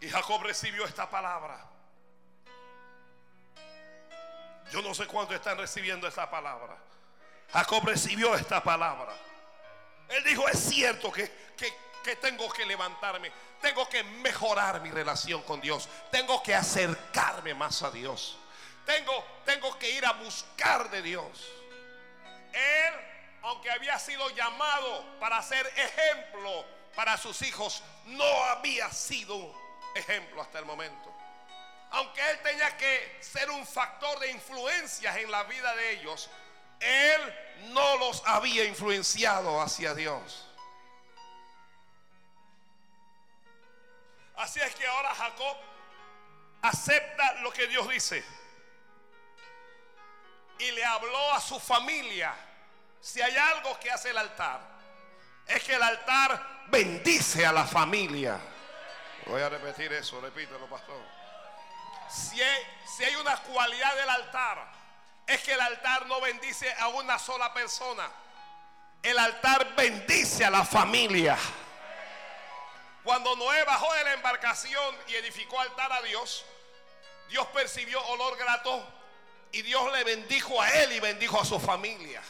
[0.00, 1.64] Y Jacob recibió esta palabra.
[4.70, 6.76] Yo no sé cuánto están recibiendo esta palabra.
[7.52, 9.14] Jacob recibió esta palabra.
[10.08, 11.30] Él dijo, es cierto que,
[12.04, 13.32] que tengo que levantarme.
[13.60, 15.88] Tengo que mejorar mi relación con Dios.
[16.10, 18.38] Tengo que acercarme más a Dios.
[18.86, 21.46] Tengo, tengo que ir a buscar de Dios.
[22.52, 22.94] Él,
[23.42, 29.54] aunque había sido llamado para ser ejemplo para sus hijos, no había sido
[29.98, 31.14] ejemplo hasta el momento.
[31.90, 36.28] Aunque él tenía que ser un factor de influencias en la vida de ellos,
[36.80, 37.34] él
[37.72, 40.46] no los había influenciado hacia Dios.
[44.36, 45.56] Así es que ahora Jacob
[46.62, 48.24] acepta lo que Dios dice.
[50.58, 52.34] Y le habló a su familia.
[53.00, 54.60] Si hay algo que hace el altar,
[55.46, 58.38] es que el altar bendice a la familia.
[59.28, 60.96] Voy a repetir eso, repítelo, pastor.
[62.10, 64.66] Si hay, si hay una cualidad del altar,
[65.26, 68.10] es que el altar no bendice a una sola persona.
[69.02, 71.36] El altar bendice a la familia.
[73.04, 76.46] Cuando Noé bajó de la embarcación y edificó altar a Dios,
[77.28, 78.82] Dios percibió olor grato
[79.52, 82.22] y Dios le bendijo a él y bendijo a su familia.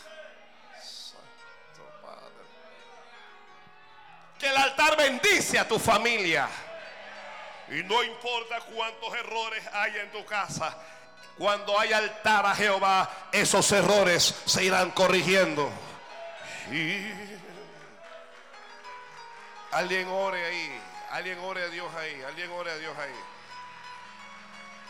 [4.37, 6.49] Que el altar bendice a tu familia.
[7.71, 10.77] Y no importa cuántos errores haya en tu casa,
[11.37, 15.71] cuando hay altar a Jehová, esos errores se irán corrigiendo.
[16.73, 17.29] Y
[19.73, 20.81] Alguien ore ahí.
[21.11, 22.23] Alguien ore a Dios ahí.
[22.23, 23.15] Alguien ore a Dios ahí.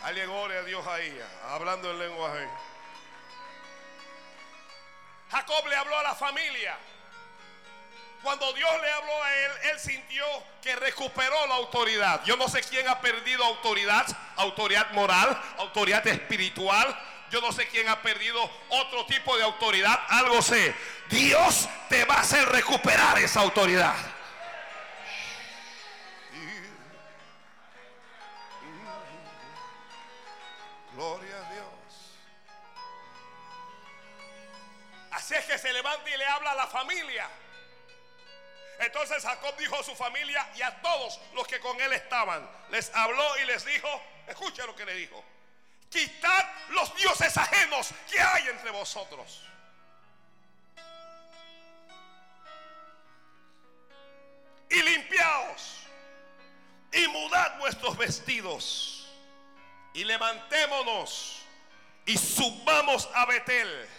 [0.03, 1.21] Alguien ore a Dios ahí.
[1.49, 2.47] Hablando en lenguaje.
[5.31, 6.77] Jacob le habló a la familia.
[8.21, 10.25] Cuando Dios le habló a él, él sintió
[10.61, 12.21] que recuperó la autoridad.
[12.25, 14.05] Yo no sé quién ha perdido autoridad,
[14.35, 16.99] autoridad moral, autoridad espiritual.
[17.31, 19.97] Yo no sé quién ha perdido otro tipo de autoridad.
[20.09, 20.75] Algo sé.
[21.09, 23.95] Dios te va a hacer recuperar esa autoridad.
[30.93, 31.65] Gloria a Dios.
[35.11, 37.29] Así es que se levanta y le habla a la familia.
[38.79, 42.89] Entonces Jacob dijo a su familia y a todos los que con él estaban, les
[42.95, 43.89] habló y les dijo,
[44.25, 45.21] escucha lo que le dijo,
[45.89, 49.43] quitad los dioses ajenos que hay entre vosotros.
[54.69, 55.79] Y limpiaos
[56.93, 59.09] y mudad vuestros vestidos
[59.93, 61.41] y levantémonos
[62.05, 63.89] y subamos a Betel.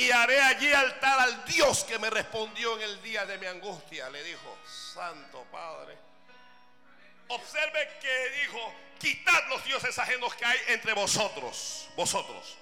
[0.00, 4.08] Y haré allí altar al Dios que me respondió en el día de mi angustia.
[4.08, 4.56] Le dijo,
[4.94, 5.94] Santo Padre.
[7.28, 11.86] Observe que dijo, quitad los dioses ajenos que hay entre vosotros.
[11.96, 12.56] Vosotros.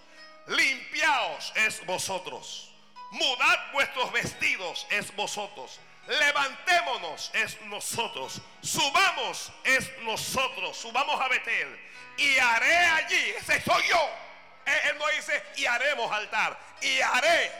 [0.48, 2.72] Limpiaos es vosotros.
[3.12, 11.78] Mudad vuestros vestidos es vosotros levantémonos es nosotros, subamos es nosotros, subamos a Betel
[12.16, 14.27] y haré allí, ese soy yo.
[14.68, 17.52] Él, no dice y haremos altar, y haré,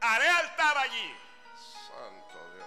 [0.00, 1.14] haré altar allí.
[1.88, 2.66] Santo Dios.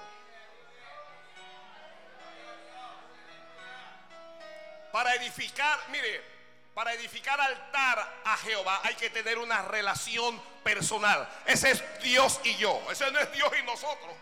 [4.92, 6.24] Para edificar, mire,
[6.74, 11.28] para edificar altar a Jehová hay que tener una relación personal.
[11.46, 12.82] Ese es Dios y yo.
[12.90, 14.16] Ese no es Dios y nosotros.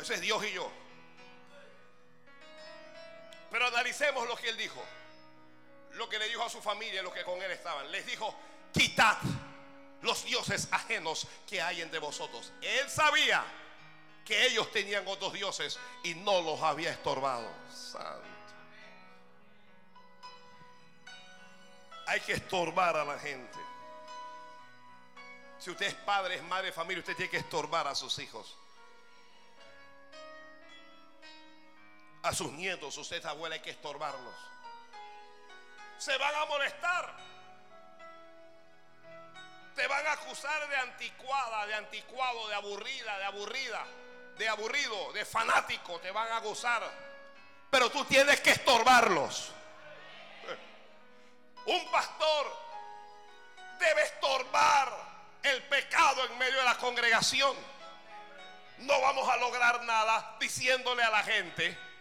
[0.00, 0.81] Ese es Dios y yo.
[3.52, 4.82] Pero analicemos lo que él dijo.
[5.92, 7.92] Lo que le dijo a su familia, los que con él estaban.
[7.92, 8.34] Les dijo,
[8.72, 9.18] quitad
[10.00, 12.50] los dioses ajenos que hay entre vosotros.
[12.62, 13.44] Él sabía
[14.24, 17.46] que ellos tenían otros dioses y no los había estorbado.
[22.06, 23.58] Hay que estorbar a la gente.
[25.58, 28.56] Si usted es padre, es madre familia, usted tiene que estorbar a sus hijos.
[32.22, 34.34] A sus nietos, usted es abuela, hay que estorbarlos.
[35.98, 37.16] Se van a molestar.
[39.74, 43.86] Te van a acusar de anticuada, de anticuado, de aburrida, de aburrida,
[44.38, 45.98] de aburrido, de fanático.
[45.98, 46.88] Te van a acusar.
[47.70, 49.50] Pero tú tienes que estorbarlos.
[51.66, 52.56] Un pastor
[53.80, 54.92] debe estorbar
[55.42, 57.56] el pecado en medio de la congregación.
[58.78, 61.91] No vamos a lograr nada diciéndole a la gente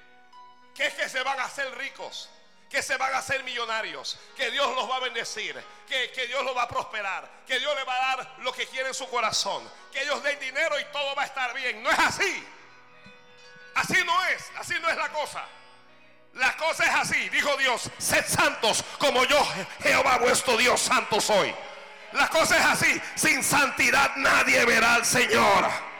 [0.75, 2.29] que es que se van a hacer ricos,
[2.69, 6.43] que se van a hacer millonarios, que Dios los va a bendecir, que, que Dios
[6.43, 9.09] los va a prosperar, que Dios le va a dar lo que quiere en su
[9.09, 11.83] corazón, que ellos den dinero y todo va a estar bien.
[11.83, 12.47] No es así.
[13.75, 15.45] Así no es, así no es la cosa.
[16.33, 19.45] La cosa es así, dijo Dios, sed santos como yo,
[19.83, 21.53] Jehová vuestro Dios santo soy.
[22.13, 23.01] La cosa es así.
[23.15, 25.90] Sin santidad nadie verá al Señor.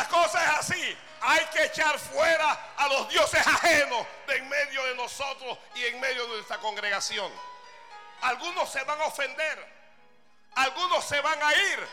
[0.00, 0.96] La cosa es así.
[1.20, 6.00] Hay que echar fuera a los dioses ajenos de en medio de nosotros y en
[6.00, 7.30] medio de nuestra congregación.
[8.22, 9.58] Algunos se van a ofender.
[10.54, 11.86] Algunos se van a ir.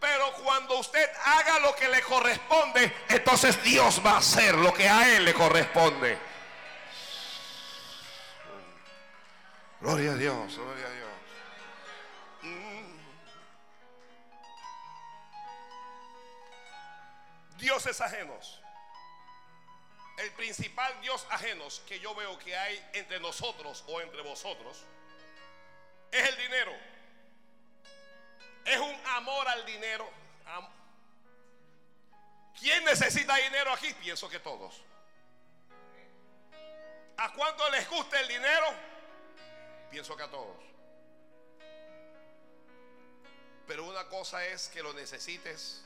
[0.00, 4.88] Pero cuando usted haga lo que le corresponde, entonces Dios va a hacer lo que
[4.88, 6.18] a Él le corresponde.
[9.80, 11.03] Gloria a Dios, gloria a Dios.
[17.64, 18.60] Dioses ajenos.
[20.18, 24.84] El principal Dios ajenos que yo veo que hay entre nosotros o entre vosotros
[26.12, 26.72] es el dinero.
[28.66, 30.06] Es un amor al dinero.
[32.60, 33.94] ¿Quién necesita dinero aquí?
[33.94, 34.82] Pienso que todos.
[37.16, 38.66] ¿A cuánto les gusta el dinero?
[39.90, 40.62] Pienso que a todos.
[43.66, 45.82] Pero una cosa es que lo necesites,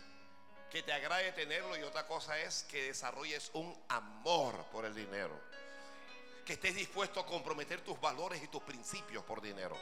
[0.71, 5.39] que te agrade tenerlo y otra cosa es que desarrolles un amor por el dinero.
[6.45, 9.77] Que estés dispuesto a comprometer tus valores y tus principios por dinero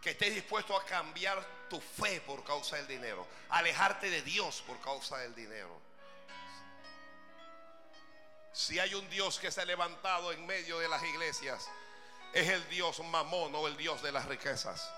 [0.00, 4.80] que estés dispuesto a cambiar tu fe por causa del dinero, alejarte de Dios por
[4.80, 5.80] causa del dinero.
[8.52, 11.68] Si hay un Dios que se ha levantado en medio de las iglesias,
[12.32, 14.90] es el Dios mamón o el Dios de las riquezas.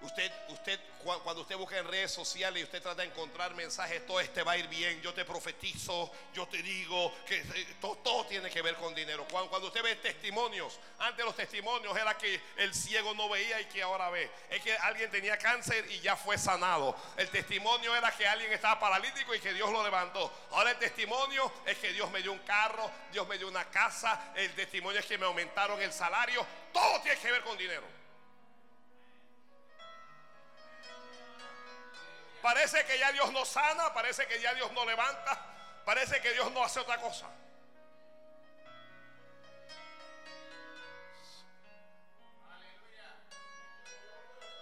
[0.00, 4.20] Usted, usted, cuando usted busca en redes sociales y usted trata de encontrar mensajes, todo
[4.20, 8.48] este va a ir bien, yo te profetizo, yo te digo que eh, todo, tiene
[8.48, 9.26] que ver con dinero.
[9.28, 13.64] Cuando, cuando, usted ve testimonios, antes los testimonios era que el ciego no veía y
[13.64, 14.30] que ahora ve.
[14.50, 16.94] Es que alguien tenía cáncer y ya fue sanado.
[17.16, 20.32] El testimonio era que alguien estaba paralítico y que Dios lo levantó.
[20.52, 24.32] Ahora el testimonio es que Dios me dio un carro, Dios me dio una casa,
[24.36, 26.46] el testimonio es que me aumentaron el salario.
[26.72, 27.97] Todo tiene que ver con dinero.
[32.42, 35.38] Parece que ya Dios no sana, parece que ya Dios no levanta,
[35.84, 37.26] parece que Dios no hace otra cosa.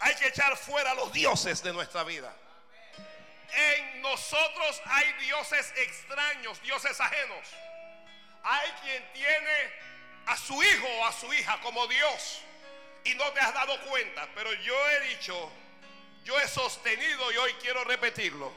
[0.00, 2.32] Hay que echar fuera los dioses de nuestra vida.
[3.52, 7.48] En nosotros hay dioses extraños, dioses ajenos.
[8.42, 9.72] Hay quien tiene
[10.26, 12.40] a su hijo o a su hija como Dios
[13.04, 15.50] y no te has dado cuenta, pero yo he dicho
[16.26, 18.52] yo he sostenido y hoy quiero repetirlo,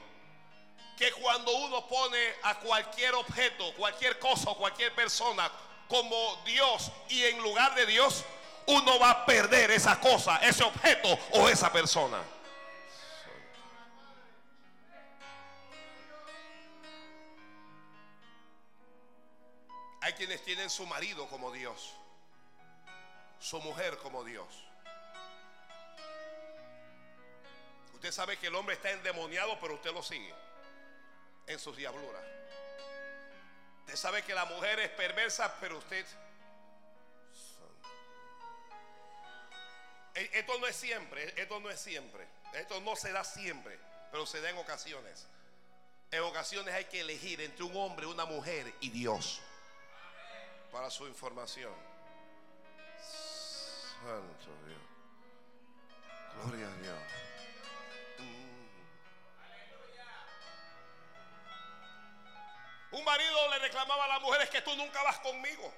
[0.98, 5.50] que cuando uno pone a cualquier objeto, cualquier cosa cualquier persona
[5.88, 8.26] como Dios y en lugar de Dios,
[8.66, 12.20] uno va a perder esa cosa, ese objeto o esa persona.
[20.02, 21.94] Hay quienes tienen su marido como Dios,
[23.40, 24.69] su mujer como Dios.
[28.00, 30.34] Usted sabe que el hombre está endemoniado, pero usted lo sigue
[31.48, 32.24] en sus diabluras.
[33.82, 36.06] Usted sabe que la mujer es perversa, pero usted...
[40.16, 43.78] E, esto no es siempre, esto no es siempre, esto no se da siempre,
[44.12, 45.28] pero se da en ocasiones.
[46.10, 49.42] En ocasiones hay que elegir entre un hombre, una mujer y Dios.
[50.72, 51.74] Para su información.
[53.02, 54.80] Santo Dios.
[56.46, 57.19] Gloria a Dios.
[62.92, 65.72] Un marido le reclamaba a las mujeres que tú nunca vas conmigo.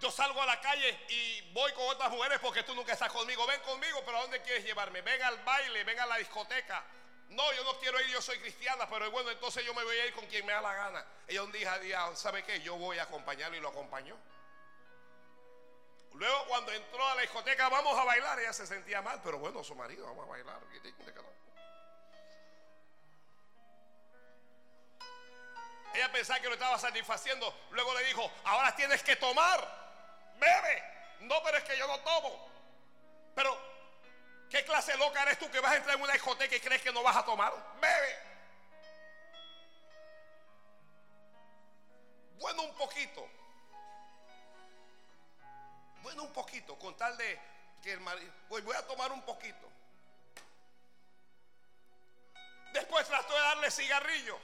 [0.00, 3.46] Yo salgo a la calle y voy con otras mujeres porque tú nunca estás conmigo.
[3.46, 5.00] Ven conmigo, pero ¿a dónde quieres llevarme?
[5.02, 6.82] Ven al baile, ven a la discoteca.
[7.28, 10.06] No, yo no quiero ir, yo soy cristiana, pero bueno, entonces yo me voy a
[10.06, 11.06] ir con quien me da la gana.
[11.26, 12.60] Ella un día dijo, ¿sabe qué?
[12.60, 14.18] Yo voy a acompañarlo y lo acompañó.
[16.14, 19.62] Luego cuando entró a la discoteca, vamos a bailar, ella se sentía mal, pero bueno,
[19.64, 20.60] su marido, vamos a bailar.
[25.94, 27.54] Ella pensaba que lo estaba satisfaciendo.
[27.70, 29.60] Luego le dijo, ahora tienes que tomar.
[30.38, 30.82] Bebe.
[31.20, 32.50] No, pero es que yo no tomo.
[33.34, 33.58] Pero,
[34.50, 36.92] ¿qué clase loca eres tú que vas a entrar en una discoteca y crees que
[36.92, 37.52] no vas a tomar?
[37.80, 38.18] Bebe.
[42.38, 43.28] Bueno, un poquito.
[46.02, 46.78] Bueno, un poquito.
[46.78, 47.38] Con tal de
[47.82, 48.32] que el marido...
[48.48, 49.70] Voy a tomar un poquito.
[52.72, 54.40] Después trató de darle cigarrillos.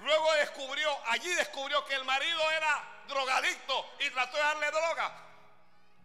[0.00, 5.24] Luego descubrió, allí descubrió que el marido era drogadicto y trató de darle droga.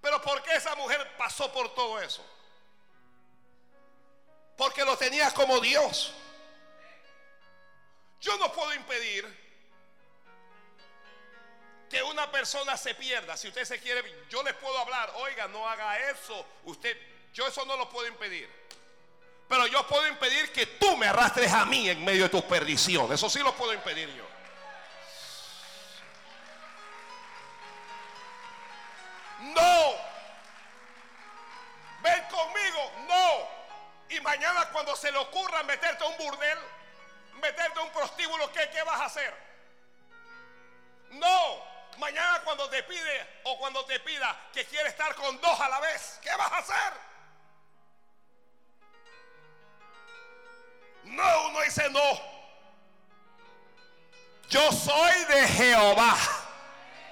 [0.01, 2.25] Pero ¿por qué esa mujer pasó por todo eso?
[4.57, 6.13] Porque lo tenía como Dios.
[8.21, 9.49] Yo no puedo impedir
[11.89, 13.35] que una persona se pierda.
[13.35, 16.45] Si usted se quiere, yo le puedo hablar, oiga, no haga eso.
[16.65, 16.97] Usted,
[17.33, 18.49] yo eso no lo puedo impedir.
[19.49, 23.11] Pero yo puedo impedir que tú me arrastres a mí en medio de tu perdición.
[23.11, 24.23] Eso sí lo puedo impedir yo.
[29.39, 29.95] No.
[32.03, 32.91] Ven conmigo.
[33.07, 33.47] No.
[34.09, 36.59] Y mañana cuando se le ocurra meterte a un burdel,
[37.41, 39.33] meterte a un prostíbulo, ¿qué, qué vas a hacer?
[41.09, 41.65] No.
[41.97, 45.79] Mañana cuando te pide o cuando te pida que quiere estar con dos a la
[45.79, 47.08] vez, ¿qué vas a hacer?
[51.03, 52.29] No, uno dice no.
[54.49, 56.17] Yo soy de Jehová.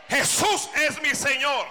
[0.09, 1.67] Jesús es mi Señor.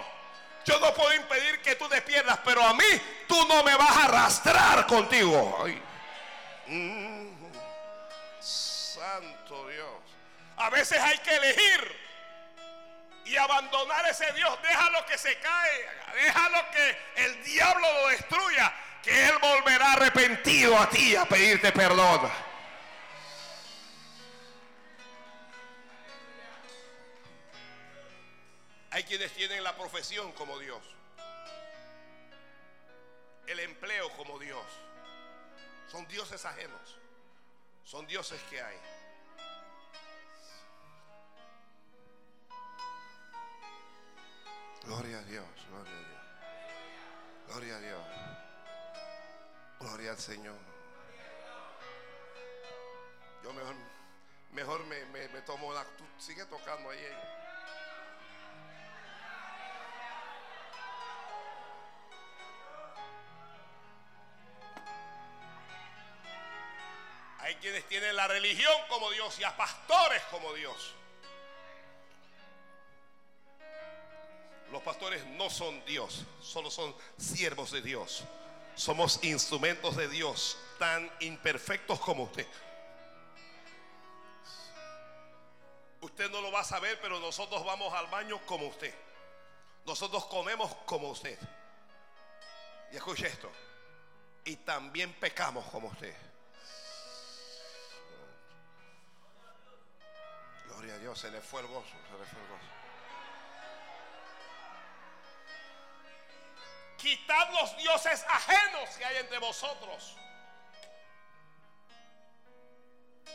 [0.65, 2.85] Yo no puedo impedir que tú te pierdas, pero a mí
[3.27, 5.65] tú no me vas a arrastrar contigo.
[6.67, 7.27] Mm.
[8.39, 9.87] santo Dios.
[10.57, 12.07] A veces hay que elegir
[13.25, 14.57] y abandonar ese Dios.
[14.61, 15.89] Déjalo que se cae.
[16.15, 18.73] Déjalo que el diablo lo destruya
[19.03, 22.29] que Él volverá arrepentido a ti a pedirte perdón.
[28.91, 30.81] Hay quienes tienen la profesión como Dios,
[33.45, 34.65] el empleo como Dios.
[35.87, 36.97] Son dioses ajenos,
[37.83, 38.77] son dioses que hay.
[44.83, 46.17] Gloria a Dios, gloria a Dios.
[47.47, 48.46] Gloria a Dios.
[49.87, 50.55] Gloria al Señor.
[53.41, 53.75] Yo mejor,
[54.51, 55.85] mejor me, me, tomo la.
[55.85, 56.99] Tú sigue tocando ahí.
[67.39, 70.95] Hay quienes tienen la religión como Dios y a pastores como Dios.
[74.69, 78.25] Los pastores no son Dios, solo son siervos de Dios.
[78.77, 82.45] Somos instrumentos de Dios, tan imperfectos como usted.
[85.99, 88.93] Usted no lo va a saber, pero nosotros vamos al baño como usted.
[89.83, 91.39] Nosotros comemos como usted.
[92.91, 93.51] Y escuche esto.
[94.45, 96.15] Y también pecamos como usted.
[100.67, 102.76] Gloria a Dios, se le fue el gozo, se le fue el gozo.
[106.97, 110.15] Quitad los dioses ajenos que hay entre vosotros.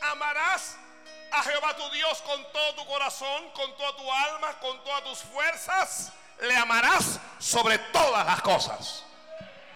[0.01, 0.75] Amarás
[1.31, 5.19] a Jehová tu Dios con todo tu corazón, con toda tu alma, con todas tus
[5.19, 6.11] fuerzas.
[6.41, 9.05] Le amarás sobre todas las cosas.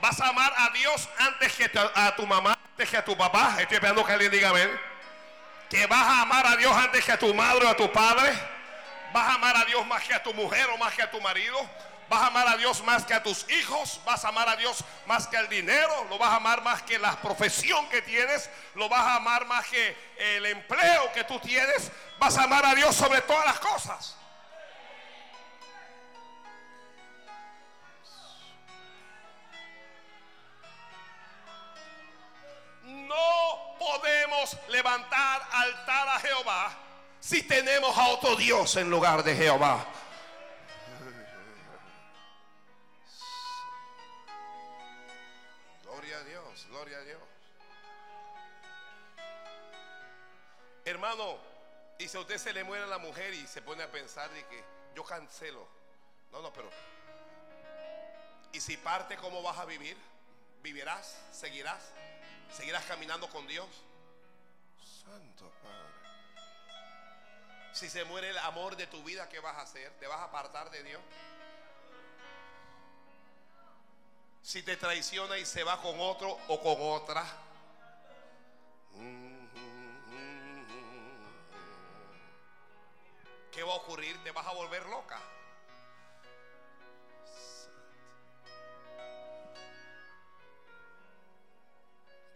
[0.01, 3.55] Vas a amar a Dios antes que a tu mamá, antes que a tu papá.
[3.59, 4.69] Estoy esperando que alguien diga amén.
[5.69, 8.33] Que vas a amar a Dios antes que a tu madre o a tu padre.
[9.13, 11.21] Vas a amar a Dios más que a tu mujer o más que a tu
[11.21, 11.57] marido
[12.09, 14.83] Vas a amar a Dios más que a tus hijos, vas a amar a Dios
[15.07, 18.87] más que al dinero, lo vas a amar más que la profesión que tienes, lo
[18.87, 22.95] vas a amar más que el empleo que tú tienes, vas a amar a Dios
[22.95, 24.15] sobre todas las cosas.
[32.83, 36.71] No podemos levantar altar a Jehová
[37.19, 39.85] si tenemos a otro Dios en lugar de Jehová.
[50.85, 51.37] Hermano,
[51.99, 54.45] y si a usted se le muere la mujer y se pone a pensar de
[54.45, 54.63] que
[54.95, 55.67] yo cancelo.
[56.31, 56.69] No, no, pero.
[58.53, 59.97] ¿Y si parte, cómo vas a vivir?
[60.61, 61.17] ¿Vivirás?
[61.31, 61.91] ¿Seguirás?
[62.53, 63.67] ¿Seguirás caminando con Dios?
[65.03, 65.87] Santo Padre.
[67.73, 69.91] Si se muere el amor de tu vida, ¿qué vas a hacer?
[69.99, 71.01] ¿Te vas a apartar de Dios?
[74.47, 77.25] Si te traiciona y se va con otro o con otra.
[83.51, 84.23] ¿qué va a ocurrir?
[84.23, 85.19] Te vas a volver loca.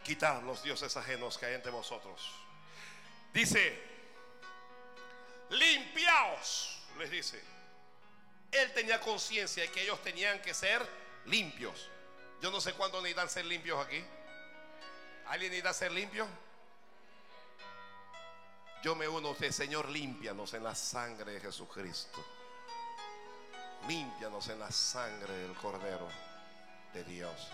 [0.04, 2.30] Quitad los dioses ajenos que hay entre vosotros.
[3.32, 3.82] Dice,
[5.48, 7.42] limpiaos, les dice.
[8.50, 10.86] Él tenía conciencia de que ellos tenían que ser
[11.24, 11.88] limpios.
[12.42, 14.04] Yo no sé cuándo necesitan ser limpios aquí.
[15.28, 16.26] ¿Alguien necesita ser limpio?
[18.82, 22.18] Yo me uno a usted, Señor, límpianos en la sangre de Jesucristo.
[23.86, 26.08] Límpianos en la sangre del Cordero
[26.92, 27.48] de Dios.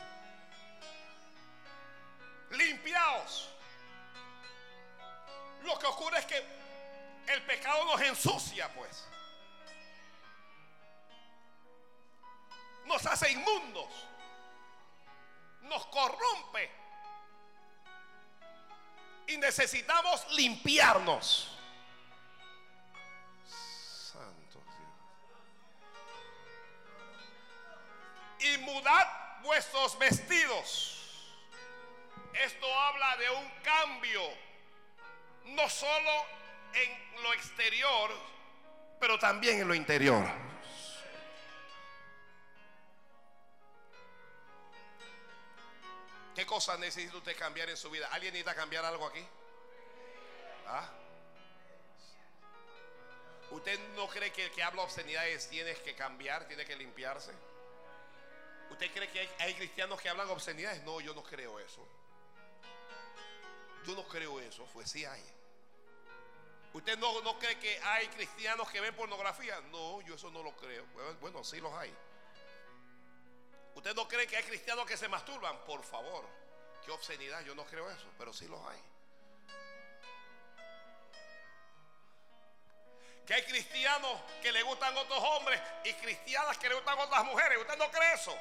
[2.53, 3.51] Limpiaos.
[5.65, 6.43] Lo que ocurre es que
[7.27, 9.07] el pecado nos ensucia, pues.
[12.87, 14.09] Nos hace inmundos.
[15.63, 16.71] Nos corrompe.
[19.27, 21.59] Y necesitamos limpiarnos.
[23.45, 24.63] Santo
[28.39, 28.55] Dios.
[28.55, 30.95] Y mudad vuestros vestidos.
[32.33, 34.23] Esto habla de un cambio.
[35.45, 36.25] No solo
[36.73, 38.11] en lo exterior,
[39.01, 40.25] pero también en lo interior.
[46.39, 48.07] ¿Qué cosas necesita usted cambiar en su vida?
[48.13, 49.27] ¿Alguien necesita cambiar algo aquí?
[50.69, 50.89] ¿Ah?
[53.51, 57.33] ¿Usted no cree que el que habla obscenidades tiene que cambiar, tiene que limpiarse?
[58.71, 60.81] ¿Usted cree que hay, cristianos que hablan obscenidades?
[60.85, 61.85] No, yo no creo eso.
[63.85, 65.25] Yo no creo eso, pues sí hay.
[66.73, 69.61] ¿Usted no cree que hay cristianos que ven pornografía?
[69.73, 70.87] No, yo eso no lo creo.
[71.21, 71.93] Bueno, sí los hay.
[73.79, 75.57] ¿Usted no cree que hay cristianos que se masturban?
[75.59, 76.25] Por favor,
[76.85, 78.83] qué obscenidad, yo no creo eso, pero sí los hay.
[83.25, 87.57] Que hay cristianos que le gustan otros hombres y cristianas que le gustan otras mujeres.
[87.57, 88.37] ¿Usted no cree eso?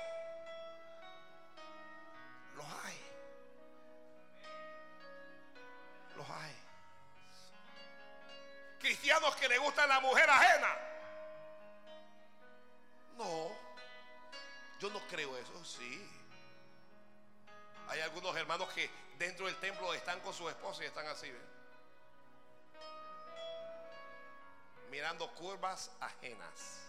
[18.77, 21.33] Que dentro del templo están con su esposa y están así,
[24.91, 26.83] mirando curvas ajenas.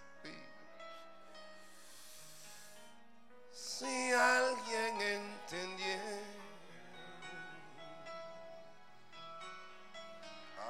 [3.51, 6.21] Si alguien entendiera.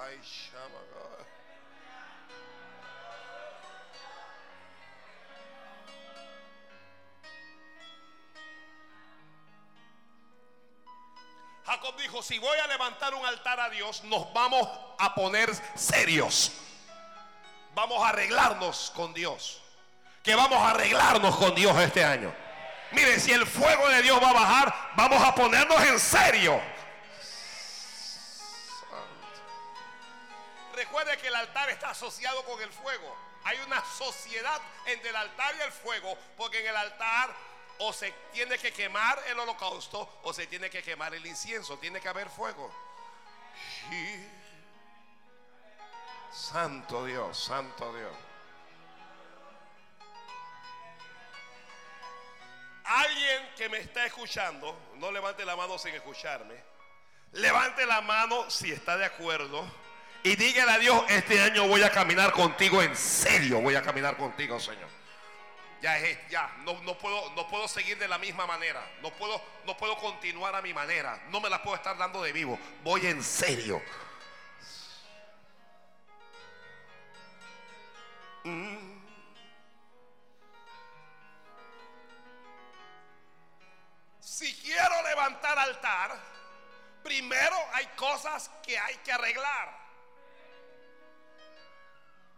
[0.00, 1.37] Ay, Shamaga.
[11.96, 14.68] Dijo, si voy a levantar un altar a Dios, nos vamos
[14.98, 16.52] a poner serios.
[17.74, 19.62] Vamos a arreglarnos con Dios.
[20.22, 22.34] Que vamos a arreglarnos con Dios este año.
[22.92, 26.60] Miren, si el fuego de Dios va a bajar, vamos a ponernos en serio.
[30.74, 33.16] Recuerde que el altar está asociado con el fuego.
[33.44, 37.34] Hay una sociedad entre el altar y el fuego, porque en el altar
[37.78, 41.78] o se tiene que quemar el holocausto o se tiene que quemar el incienso.
[41.78, 42.72] Tiene que haber fuego.
[46.32, 48.16] Santo Dios, santo Dios.
[52.84, 56.54] Alguien que me está escuchando, no levante la mano sin escucharme.
[57.32, 59.70] Levante la mano si está de acuerdo.
[60.22, 63.60] Y dígale a Dios, este año voy a caminar contigo en serio.
[63.60, 64.88] Voy a caminar contigo, Señor.
[65.80, 68.84] Ya es, ya, no, no, puedo, no puedo seguir de la misma manera.
[69.00, 71.22] No puedo, no puedo continuar a mi manera.
[71.28, 72.58] No me la puedo estar dando de vivo.
[72.82, 73.80] Voy en serio.
[78.42, 78.98] Mm.
[84.18, 86.18] Si quiero levantar altar,
[87.04, 89.78] primero hay cosas que hay que arreglar.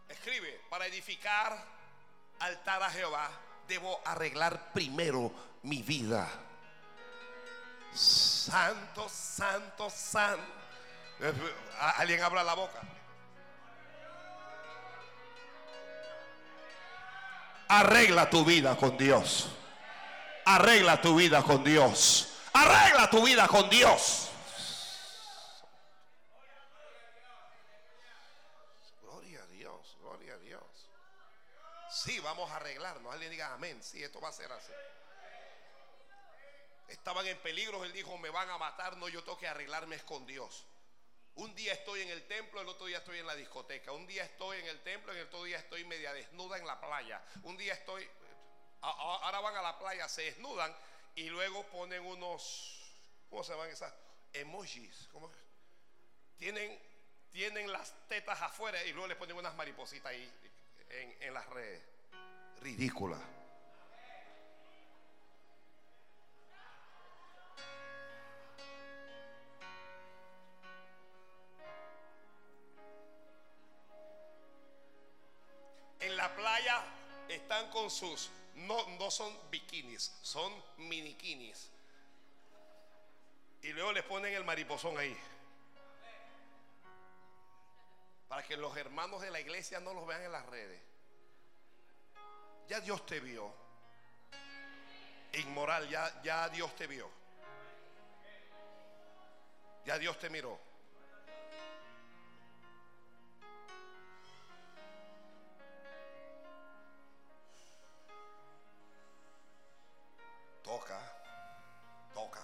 [0.09, 1.80] Escribe, para edificar
[2.41, 3.31] altar a Jehová,
[3.69, 5.33] debo arreglar primero
[5.63, 6.27] mi vida.
[7.93, 10.43] Santo, santo, santo.
[11.97, 12.81] ¿Alguien abra la boca?
[17.69, 19.49] Arregla tu vida con Dios.
[20.45, 22.35] Arregla tu vida con Dios.
[22.53, 24.30] Arregla tu vida con Dios.
[32.41, 33.13] Vamos a arreglarnos.
[33.13, 33.83] Alguien diga amén.
[33.83, 34.73] Sí, esto va a ser así.
[36.89, 37.85] Estaban en peligro.
[37.85, 38.97] Él dijo, me van a matar.
[38.97, 40.65] No, yo tengo que arreglarme con Dios.
[41.35, 43.93] Un día estoy en el templo, el otro día estoy en la discoteca.
[43.93, 47.23] Un día estoy en el templo, el otro día estoy media desnuda en la playa.
[47.45, 48.09] Un día estoy,
[48.81, 50.75] ahora van a la playa, se desnudan
[51.15, 52.83] y luego ponen unos,
[53.31, 53.95] ¿cómo se llaman esas?
[54.33, 55.09] Emojis.
[56.37, 56.79] Tienen,
[57.31, 60.33] tienen las tetas afuera y luego les ponen unas maripositas ahí
[61.21, 61.90] en las redes.
[62.61, 63.19] Ridícula.
[76.01, 76.83] en la playa
[77.29, 81.71] están con sus, no, no son bikinis, son minikinis.
[83.63, 85.17] Y luego les ponen el mariposón ahí.
[88.29, 90.81] para que los hermanos de la iglesia no los vean en las redes.
[92.71, 93.53] Ya Dios te vio.
[95.33, 97.11] Inmoral, ya, ya Dios te vio.
[99.85, 100.57] Ya Dios te miró.
[110.63, 111.01] Toca,
[112.15, 112.41] toca.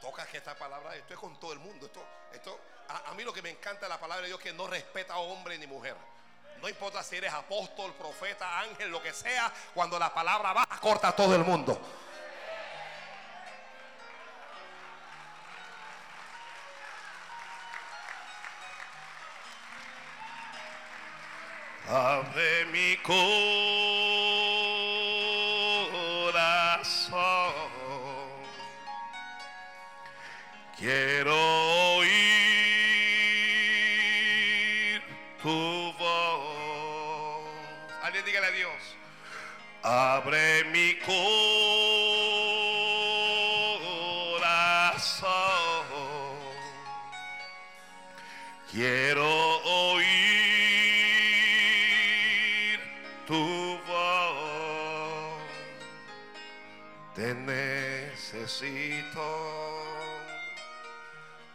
[0.00, 1.86] Toca que esta palabra, esto es con todo el mundo.
[1.86, 4.44] Esto, esto, a, a mí lo que me encanta de la palabra de Dios es
[4.44, 5.96] que no respeta a hombre ni mujer.
[6.60, 11.08] No importa si eres apóstol, profeta, ángel, lo que sea, cuando la palabra va, corta
[11.08, 11.80] a todo el mundo.
[21.88, 23.20] Abre mi corazón.
[30.78, 31.39] Quiero
[39.92, 41.18] Abre mi corazón.
[48.70, 50.06] Quiero oír
[53.26, 55.42] tu voz.
[57.16, 58.60] Te necesito.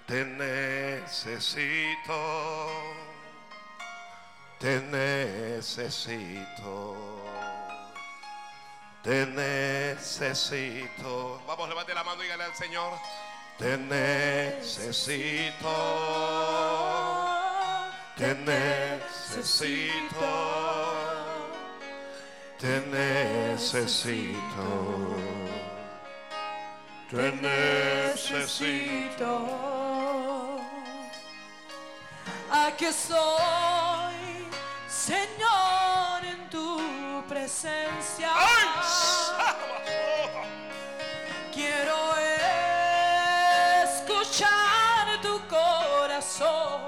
[0.07, 2.19] Te necesito.
[4.59, 5.95] Te necesito.
[9.06, 11.06] Te necesito.
[11.45, 12.91] Vamos, levante la mano y dígale al Señor.
[13.60, 15.53] Te necesito.
[18.18, 19.86] Te necesito.
[22.60, 24.26] Te necesito.
[27.12, 28.95] Te necesito.
[32.51, 33.64] Aquí estoy,
[41.51, 42.16] Quiero
[43.84, 46.82] escuchar tu corazón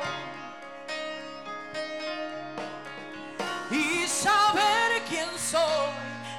[3.71, 5.89] y saber quién soy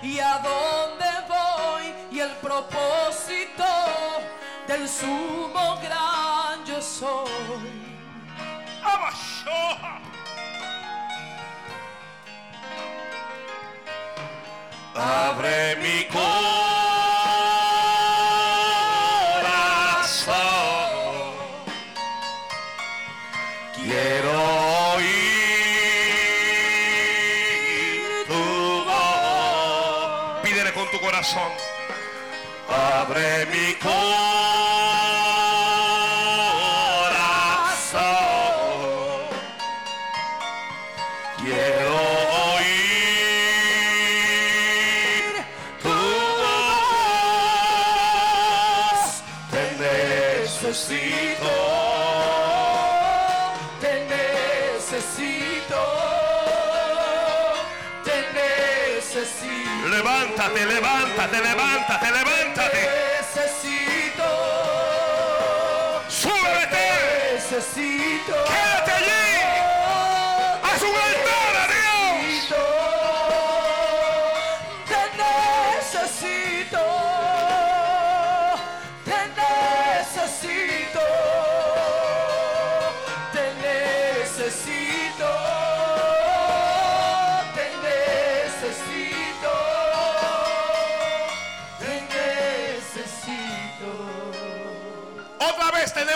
[0.02, 3.64] y a dónde voy y el propósito
[4.68, 7.88] del sumo gran yo soy.
[15.28, 16.24] Abre mi corazón.
[23.74, 24.32] Quiero
[24.94, 25.06] oír
[28.26, 28.42] tu
[28.84, 30.40] voz.
[30.42, 31.52] Pídele con tu corazón.
[32.70, 34.27] Abre mi corazón.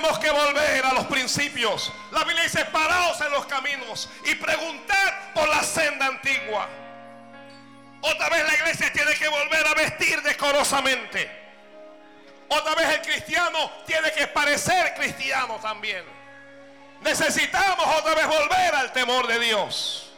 [0.03, 1.93] Tenemos que volver a los principios.
[2.11, 6.69] La Biblia dice, paraos en los caminos y preguntad por la senda antigua.
[8.01, 11.31] Otra vez la iglesia tiene que volver a vestir decorosamente.
[12.49, 16.05] Otra vez el cristiano tiene que parecer cristiano también.
[17.03, 20.11] Necesitamos otra vez volver al temor de Dios.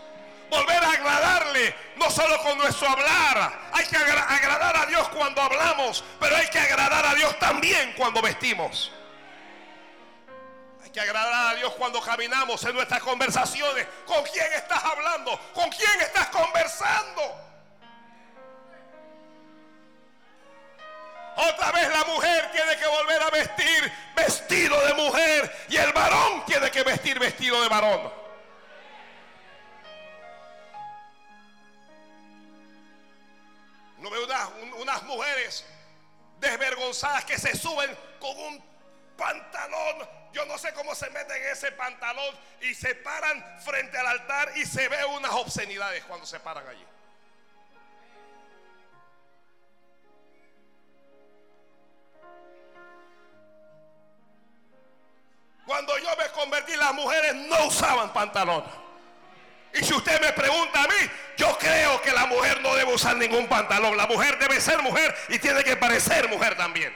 [0.48, 3.52] Volver a agradarle, no solo con nuestro hablar.
[3.72, 7.92] Hay que agra- agradar a Dios cuando hablamos, pero hay que agradar a Dios también
[7.98, 8.90] cuando vestimos.
[10.94, 13.84] Que agradar a Dios cuando caminamos en nuestras conversaciones.
[14.06, 15.36] ¿Con quién estás hablando?
[15.52, 17.40] ¿Con quién estás conversando?
[21.36, 26.44] Otra vez la mujer tiene que volver a vestir vestido de mujer y el varón
[26.46, 28.12] tiene que vestir vestido de varón.
[33.98, 35.64] No veo unas, un- unas mujeres
[36.38, 38.64] desvergonzadas que se suben con un
[39.16, 44.08] pantalón Yo no sé cómo se meten en ese pantalón y se paran frente al
[44.08, 46.84] altar y se ve unas obscenidades cuando se paran allí.
[55.64, 58.64] Cuando yo me convertí, las mujeres no usaban pantalón.
[59.72, 63.16] Y si usted me pregunta a mí, yo creo que la mujer no debe usar
[63.16, 63.96] ningún pantalón.
[63.96, 66.92] La mujer debe ser mujer y tiene que parecer mujer también.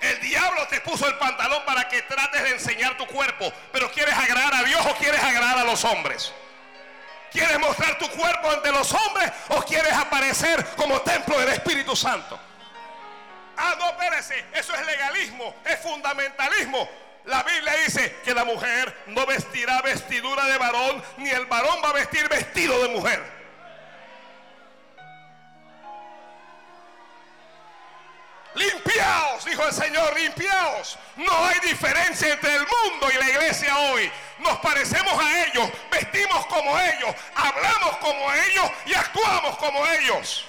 [0.00, 3.52] El diablo te puso el pantalón para que trates de enseñar tu cuerpo.
[3.72, 6.32] Pero ¿quieres agradar a Dios o quieres agradar a los hombres?
[7.32, 12.38] ¿Quieres mostrar tu cuerpo ante los hombres o quieres aparecer como templo del Espíritu Santo?
[13.56, 16.88] Ah, no, espérese, eso es legalismo, es fundamentalismo.
[17.24, 21.90] La Biblia dice que la mujer no vestirá vestidura de varón, ni el varón va
[21.90, 23.35] a vestir vestido de mujer.
[28.56, 30.98] Limpiaos, dijo el Señor, limpiaos.
[31.16, 34.10] No hay diferencia entre el mundo y la iglesia hoy.
[34.38, 40.44] Nos parecemos a ellos, vestimos como ellos, hablamos como ellos y actuamos como ellos.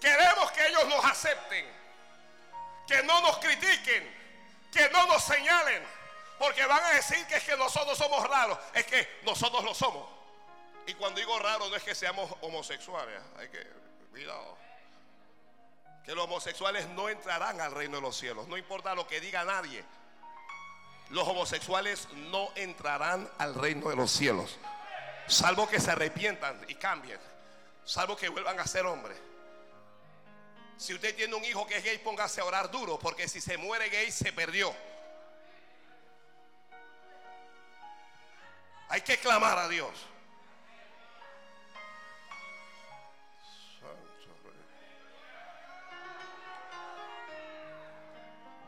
[0.00, 1.64] Queremos que ellos nos acepten,
[2.88, 4.22] que no nos critiquen,
[4.72, 5.86] que no nos señalen,
[6.36, 10.21] porque van a decir que es que nosotros somos raros, es que nosotros lo somos.
[10.86, 13.66] Y cuando digo raro no es que seamos homosexuales, hay que
[14.10, 14.56] cuidado.
[16.04, 19.44] Que los homosexuales no entrarán al reino de los cielos, no importa lo que diga
[19.44, 19.84] nadie.
[21.10, 24.58] Los homosexuales no entrarán al reino de los cielos,
[25.28, 27.20] salvo que se arrepientan y cambien,
[27.84, 29.18] salvo que vuelvan a ser hombres.
[30.76, 33.56] Si usted tiene un hijo que es gay, póngase a orar duro, porque si se
[33.56, 34.74] muere gay, se perdió.
[38.88, 39.90] Hay que clamar a Dios.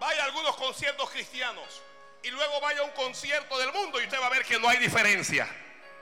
[0.05, 1.81] Vaya a algunos conciertos cristianos
[2.23, 4.69] y luego vaya a un concierto del mundo y usted va a ver que no
[4.69, 5.49] hay diferencia.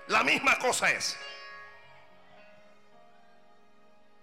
[0.09, 1.17] La misma cosa es.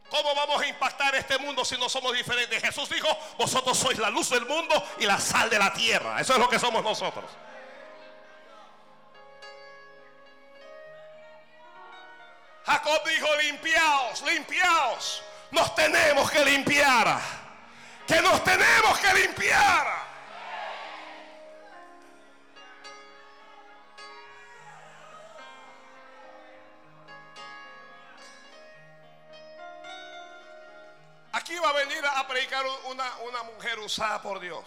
[0.09, 2.61] ¿Cómo vamos a impactar este mundo si no somos diferentes?
[2.61, 3.07] Jesús dijo,
[3.37, 6.19] vosotros sois la luz del mundo y la sal de la tierra.
[6.19, 7.31] Eso es lo que somos nosotros.
[12.65, 15.23] Jacob dijo, limpiaos, limpiaos.
[15.51, 17.48] Nos tenemos que limpiar.
[18.09, 19.87] Que nos tenemos que limpiar.
[31.33, 34.65] Aquí va a venir a predicar una, una mujer usada por Dios.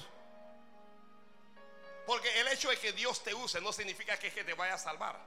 [2.06, 4.74] Porque el hecho de que Dios te use no significa que, es que te vaya
[4.74, 5.18] a salvar.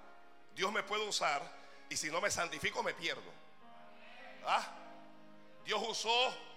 [0.55, 1.41] Dios me puede usar
[1.89, 3.29] y si no me santifico me pierdo.
[4.45, 4.65] ¿Ah?
[5.65, 6.54] Dios usó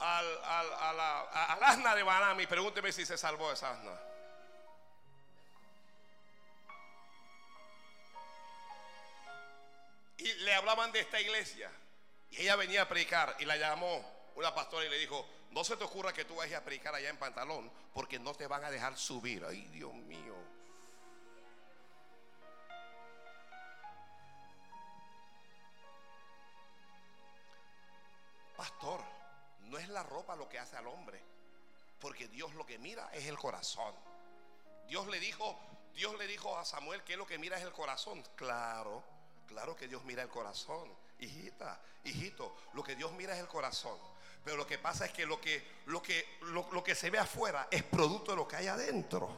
[0.00, 2.46] al, al, al asna de Banami.
[2.46, 3.98] Pregúnteme si se salvó esa asna.
[10.18, 11.70] Y le hablaban de esta iglesia.
[12.30, 14.04] Y ella venía a predicar y la llamó
[14.36, 17.08] una pastora y le dijo, no se te ocurra que tú vayas a predicar allá
[17.08, 19.44] en pantalón porque no te van a dejar subir.
[19.44, 20.34] Ay, Dios mío.
[28.56, 29.02] Pastor,
[29.80, 31.20] es la ropa lo que hace al hombre,
[32.00, 33.94] porque Dios lo que mira es el corazón.
[34.86, 35.58] Dios le dijo,
[35.94, 38.22] Dios le dijo a Samuel que lo que mira es el corazón.
[38.36, 39.02] Claro,
[39.46, 40.90] claro que Dios mira el corazón.
[41.18, 43.98] Hijita, hijito, lo que Dios mira es el corazón.
[44.44, 47.68] Pero lo que pasa es que lo que, lo que, lo, que se ve afuera
[47.70, 49.28] es producto de lo que hay adentro.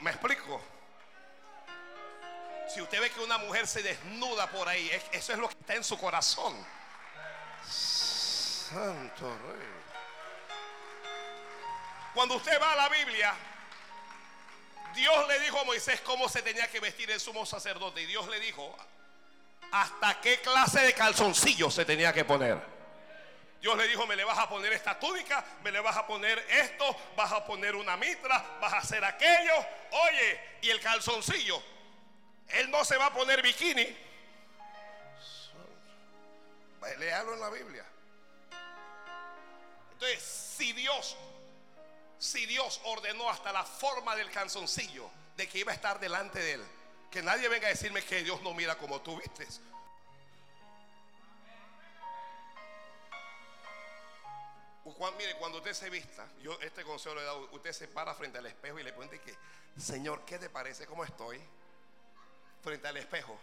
[0.00, 0.60] ¿Me explico?
[2.74, 5.54] Si usted ve que una mujer se desnuda por ahí, es- eso es lo que
[5.60, 6.54] está en su corazón.
[8.68, 9.66] Santo Rey.
[12.12, 13.34] Cuando usted va a la Biblia,
[14.94, 18.02] Dios le dijo a Moisés cómo se tenía que vestir el sumo sacerdote.
[18.02, 18.76] Y Dios le dijo
[19.72, 22.60] hasta qué clase de calzoncillos se tenía que poner.
[23.60, 26.38] Dios le dijo, me le vas a poner esta túnica, me le vas a poner
[26.50, 29.54] esto, vas a poner una mitra, vas a hacer aquello.
[29.90, 31.60] Oye, y el calzoncillo,
[32.48, 33.96] él no se va a poner bikini.
[36.98, 37.84] Léalo en la Biblia.
[40.00, 41.16] Entonces, si Dios,
[42.20, 46.52] si Dios ordenó hasta la forma del calzoncillo de que iba a estar delante de
[46.52, 46.64] él,
[47.10, 49.60] que nadie venga a decirme que Dios no mira como tú vistes.
[54.96, 58.14] Cuan- mire, cuando usted se vista, yo este consejo le he dado, usted se para
[58.14, 59.36] frente al espejo y le pregunta que,
[59.78, 60.86] Señor, ¿qué te parece?
[60.86, 61.40] ¿Cómo estoy?
[62.64, 63.38] Frente al espejo.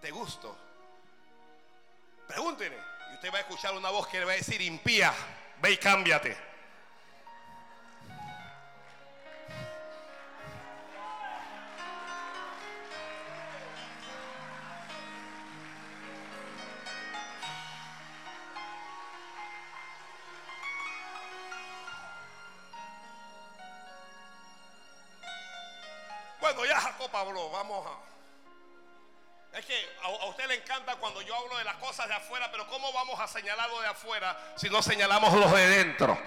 [0.00, 0.56] ¿Te gusto?
[2.28, 2.78] Pregúntele.
[3.10, 5.12] Y usted va a escuchar una voz que le va a decir impía.
[5.62, 6.36] Ve y cámbiate.
[26.40, 28.13] Bueno, ya Jacob habló, vamos a...
[29.54, 32.66] Es que a, usted le encanta cuando yo hablo de las cosas de afuera, pero
[32.66, 36.18] ¿cómo vamos a señalar lo de afuera si no señalamos los de dentro?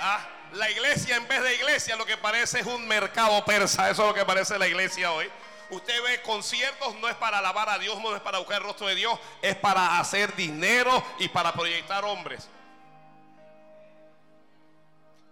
[0.00, 4.02] Ah, la iglesia en vez de iglesia lo que parece es un mercado persa, eso
[4.02, 5.30] es lo que parece la iglesia hoy.
[5.68, 8.86] Usted ve conciertos, no es para alabar a Dios, no es para buscar el rostro
[8.86, 12.48] de Dios, es para hacer dinero y para proyectar hombres.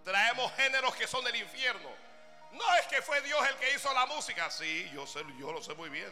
[0.03, 1.89] Traemos géneros que son del infierno.
[2.51, 4.51] No es que fue Dios el que hizo la música.
[4.51, 6.11] Sí, yo, sé, yo lo sé muy bien.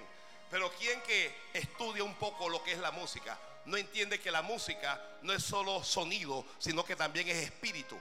[0.51, 4.41] Pero quien que estudia un poco lo que es la música, no entiende que la
[4.41, 7.97] música no es solo sonido, sino que también es espíritu.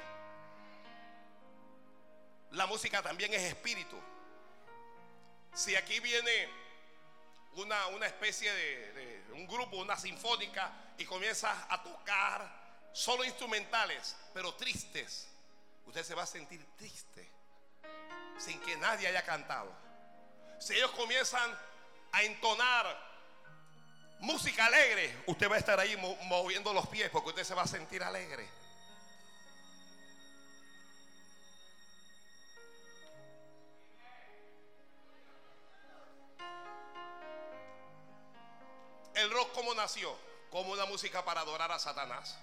[2.51, 3.96] La música también es espíritu.
[5.55, 6.48] Si aquí viene
[7.55, 14.55] una, una especie de, un grupo, una sinfónica, y comienza a tocar solo instrumentales, pero
[14.55, 15.28] tristes,
[15.86, 17.30] usted se va a sentir triste
[18.38, 19.72] sin que nadie haya cantado.
[20.59, 21.57] Si ellos comienzan
[22.12, 23.11] a entonar
[24.20, 27.66] música alegre, usted va a estar ahí moviendo los pies porque usted se va a
[27.66, 28.48] sentir alegre.
[39.14, 40.16] El rock como nació,
[40.50, 42.38] como una música para adorar a Satanás.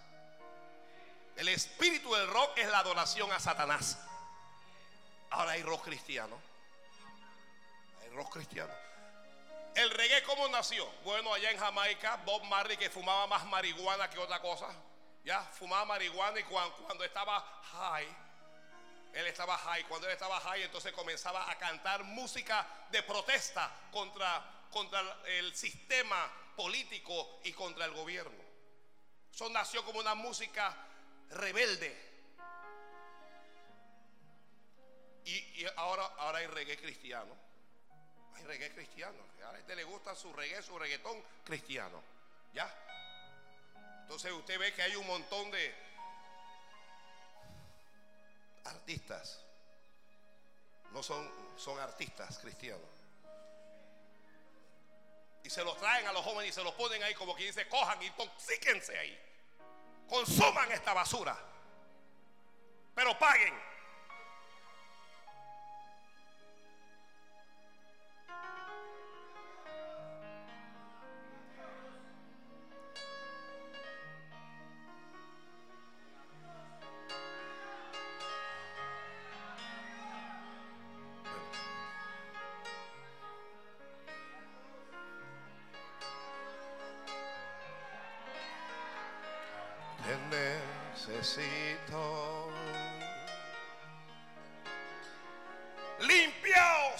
[1.35, 3.99] El espíritu del rock es la adoración a Satanás.
[5.29, 6.39] Ahora hay rock cristiano.
[8.01, 8.86] Hay rock cristiano.
[9.77, 10.89] El reggae, ¿cómo nació?
[11.03, 14.75] Bueno, allá en Jamaica, Bob Marley, que fumaba más marihuana que otra cosa.
[15.23, 17.39] Ya, fumaba marihuana y cuando, estaba
[17.73, 18.07] high,
[19.13, 19.83] él estaba high.
[19.83, 26.27] Cuando él estaba high, entonces comenzaba a cantar música de protesta contra, contra el sistema
[26.55, 28.43] político y contra el gobierno.
[29.31, 30.75] Eso nació como una música
[31.29, 31.95] rebelde.
[35.23, 37.46] Y, ahora, ahora hay reggae cristiano.
[38.37, 39.17] Hay reggae cristiano.
[39.45, 42.01] A este le gusta su reggae, su reggaetón cristiano.
[42.53, 42.73] ¿Ya?
[44.01, 45.75] Entonces usted ve que hay un montón de
[48.65, 49.43] artistas.
[50.91, 52.89] No son, son artistas cristianos.
[55.43, 57.67] Y se los traen a los jóvenes y se los ponen ahí como que dice,
[57.67, 59.17] cojan y toxíquense ahí.
[60.09, 61.37] Consuman esta basura.
[62.93, 63.53] Pero paguen.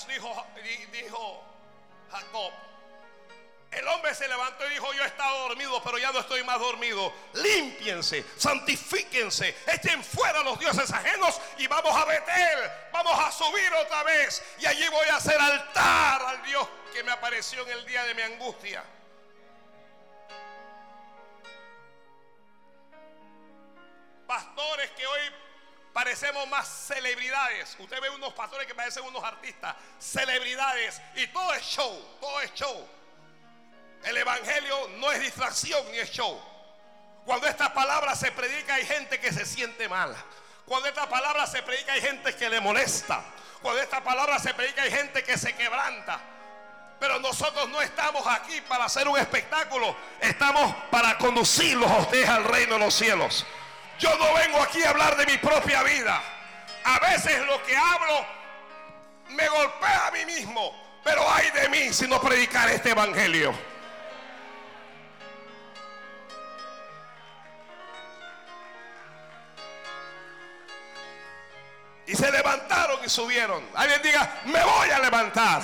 [0.05, 0.45] Dijo,
[0.91, 1.43] dijo
[2.11, 2.51] Jacob.
[3.71, 6.59] El hombre se levantó y dijo, yo he estado dormido, pero ya no estoy más
[6.59, 7.13] dormido.
[7.33, 14.03] Límpiense, santifíquense, echen fuera los dioses ajenos y vamos a Betel, vamos a subir otra
[14.03, 14.41] vez.
[14.59, 18.15] Y allí voy a hacer altar al Dios que me apareció en el día de
[18.15, 18.83] mi angustia.
[24.27, 25.21] pastores que hoy
[25.97, 27.75] parecemos más celebridades.
[27.79, 32.53] Usted ve unos pastores que parecen unos artistas, celebridades, y todo es show, todo es
[32.53, 32.87] show.
[34.03, 36.39] El Evangelio no es distracción ni es show.
[37.25, 40.15] Cuando esta palabra se predica hay gente que se siente mal.
[40.67, 43.23] Cuando esta palabra se predica hay gente que le molesta.
[43.63, 46.19] Cuando esta palabra se predica hay gente que se quebranta.
[46.99, 49.95] Pero nosotros no estamos aquí para hacer un espectáculo.
[50.21, 53.47] Estamos para conducirlos a ustedes al reino de los cielos.
[53.99, 56.21] Yo no vengo aquí a hablar de mi propia vida.
[56.83, 58.25] A veces lo que hablo
[59.29, 63.53] me golpea a mí mismo, pero hay de mí si no predicar este evangelio.
[72.05, 73.67] Y se levantaron y subieron.
[73.75, 75.61] Alguien diga, me voy a levantar.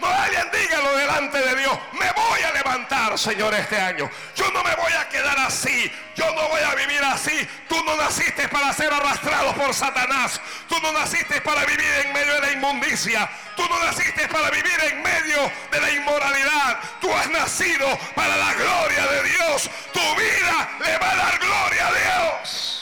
[0.00, 1.78] No alguien dígalo delante de Dios.
[1.92, 4.10] Me voy a levantar, Señor, este año.
[4.36, 5.90] Yo no me voy a quedar así.
[6.14, 7.48] Yo no voy a vivir así.
[7.68, 10.40] Tú no naciste para ser arrastrado por Satanás.
[10.68, 13.28] Tú no naciste para vivir en medio de la inmundicia.
[13.56, 16.78] Tú no naciste para vivir en medio de la inmoralidad.
[17.00, 19.70] Tú has nacido para la gloria de Dios.
[19.92, 22.77] Tu vida le va a dar gloria a Dios.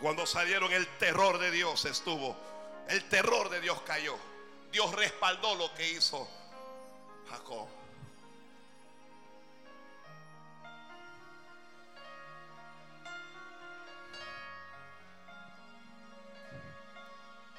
[0.00, 2.36] Cuando salieron el terror de Dios estuvo.
[2.88, 4.16] El terror de Dios cayó.
[4.70, 6.28] Dios respaldó lo que hizo
[7.28, 7.68] Jacob.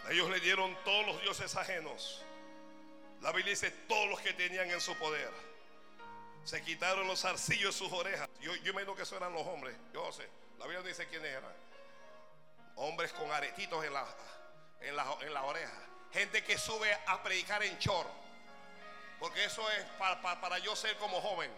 [0.10, 2.24] Ellos le dieron todos los dioses ajenos.
[3.22, 5.32] La Biblia dice todos los que tenían en su poder.
[6.46, 8.30] Se quitaron los arcillos de sus orejas.
[8.40, 9.76] Yo, yo imagino que eso eran los hombres.
[9.94, 10.30] Yo sé.
[10.60, 11.67] La Biblia dice quiénes eran.
[12.78, 14.06] Hombres con aretitos en la,
[14.82, 14.96] en
[15.28, 15.74] en oreja.
[16.14, 18.06] Gente que sube a predicar en chor.
[19.20, 21.52] Porque eso es para, para, para yo ser como joven.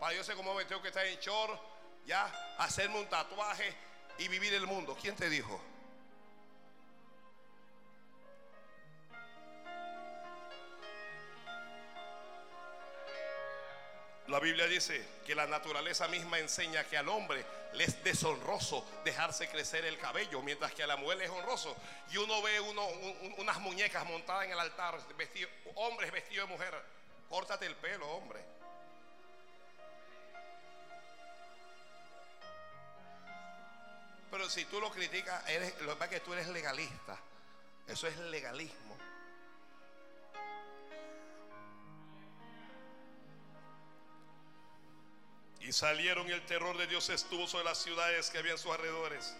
[0.00, 1.58] Para yo ser como joven tengo que estar en chor.
[2.06, 2.24] Ya,
[2.58, 3.74] hacerme un tatuaje
[4.18, 4.96] y vivir el mundo.
[5.00, 5.60] ¿Quién te dijo?
[14.34, 19.46] La Biblia dice que la naturaleza misma enseña que al hombre le es deshonroso dejarse
[19.46, 21.76] crecer el cabello, mientras que a la mujer le es honroso.
[22.10, 22.58] Y uno ve
[23.38, 26.74] unas muñecas montadas en el altar, vestido, hombres vestidos de mujer.
[27.28, 28.40] Córtate el pelo, hombre.
[34.32, 37.16] Pero si tú lo criticas, eres, lo que pasa es que tú eres legalista.
[37.86, 38.98] Eso es legalismo.
[45.66, 48.70] Y salieron y el terror de Dios estuvo sobre las ciudades que había en sus
[48.70, 49.34] alrededores.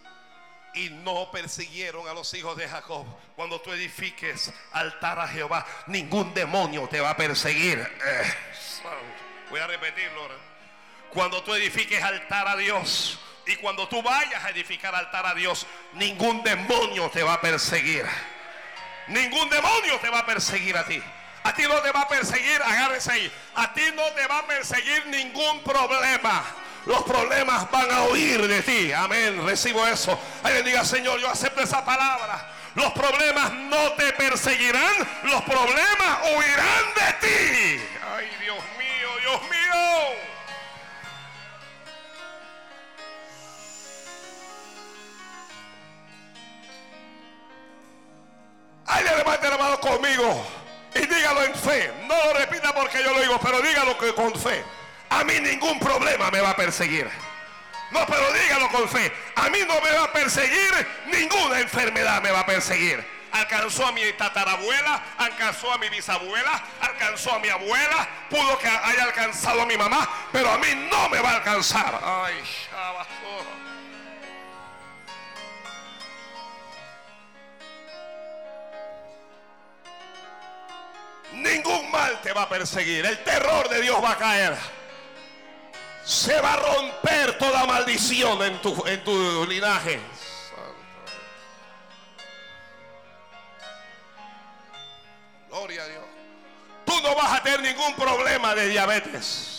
[0.72, 3.04] Y no persiguieron a los hijos de Jacob.
[3.36, 7.78] Cuando tú edifiques altar a Jehová, ningún demonio te va a perseguir.
[7.78, 8.34] Eh,
[9.50, 10.34] voy a repetirlo ahora.
[11.10, 15.66] Cuando tú edifiques altar a Dios y cuando tú vayas a edificar altar a Dios,
[15.92, 18.06] ningún demonio te va a perseguir.
[19.08, 21.02] Ningún demonio te va a perseguir a ti.
[21.44, 23.32] A ti no te va a perseguir, agárrese ahí.
[23.54, 26.42] A ti no te va a perseguir ningún problema.
[26.86, 28.92] Los problemas van a huir de ti.
[28.92, 29.44] Amén.
[29.44, 30.18] Recibo eso.
[30.42, 32.50] Alguien diga, Señor, yo acepto esa palabra.
[32.74, 35.06] Los problemas no te perseguirán.
[35.24, 37.82] Los problemas huirán de ti.
[38.16, 40.16] Ay, Dios mío, Dios mío.
[48.86, 50.63] Alguien levante la mano conmigo
[50.94, 51.92] y dígalo en fe.
[52.06, 54.64] No lo repita porque yo lo digo, pero dígalo con fe.
[55.10, 57.08] A mí ningún problema me va a perseguir.
[57.90, 59.12] No, pero dígalo con fe.
[59.36, 63.04] A mí no me va a perseguir, ninguna enfermedad me va a perseguir.
[63.30, 69.04] Alcanzó a mi tatarabuela, alcanzó a mi bisabuela, alcanzó a mi abuela, pudo que haya
[69.04, 72.00] alcanzado a mi mamá, pero a mí no me va a alcanzar.
[72.02, 73.63] Ay, Shabbat.
[81.34, 83.04] Ningún mal te va a perseguir.
[83.04, 84.56] El terror de Dios va a caer.
[86.04, 90.00] Se va a romper toda maldición en tu, en tu linaje.
[95.48, 96.04] Gloria a Dios.
[96.84, 99.54] Tú no vas a tener ningún problema de diabetes.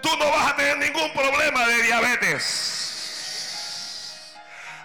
[0.00, 2.72] Tú no vas a tener ningún problema de diabetes.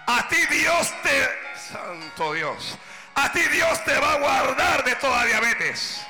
[0.07, 1.47] A ti Dios te...
[1.71, 2.77] Santo Dios.
[3.17, 6.05] A ti Dios te va a guardar de toda diabetes.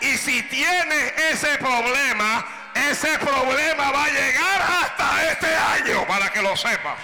[0.00, 2.44] Y si tienes ese problema,
[2.74, 6.96] ese problema va a llegar hasta este año, para que lo sepa.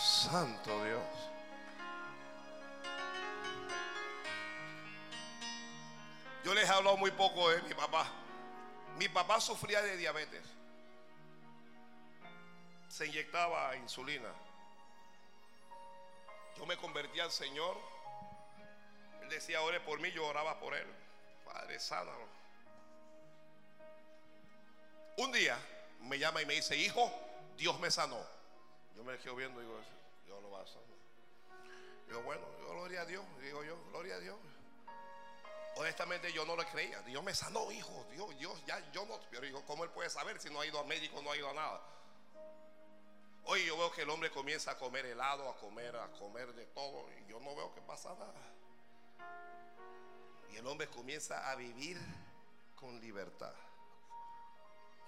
[0.00, 1.02] Santo Dios.
[6.44, 8.06] Yo les he hablado muy poco de mi papá.
[9.02, 10.44] Mi papá sufría de diabetes.
[12.88, 14.32] Se inyectaba insulina.
[16.56, 17.76] Yo me convertí al Señor.
[19.22, 20.86] Él decía, ore por mí, yo oraba por él.
[21.44, 22.28] Padre, sánalo.
[25.16, 25.58] Un día
[26.02, 27.12] me llama y me dice, hijo,
[27.56, 28.24] Dios me sanó.
[28.94, 29.80] Yo me quedo viendo y digo,
[30.26, 30.86] Dios lo va a sanar.
[32.06, 33.24] Digo, bueno, yo, gloria a Dios.
[33.40, 34.38] Digo yo, gloria a Dios.
[35.76, 37.00] Honestamente yo no le creía.
[37.02, 38.06] Dios me sanó, hijo.
[38.10, 39.18] Dios, Dios, ya yo no.
[39.30, 41.48] Pero digo, ¿cómo él puede saber si no ha ido a médico, no ha ido
[41.48, 41.80] a nada?
[43.44, 46.66] Hoy yo veo que el hombre comienza a comer helado, a comer, a comer de
[46.66, 47.06] todo.
[47.18, 48.34] Y yo no veo que pasa nada.
[50.50, 51.98] Y el hombre comienza a vivir
[52.76, 53.54] con libertad.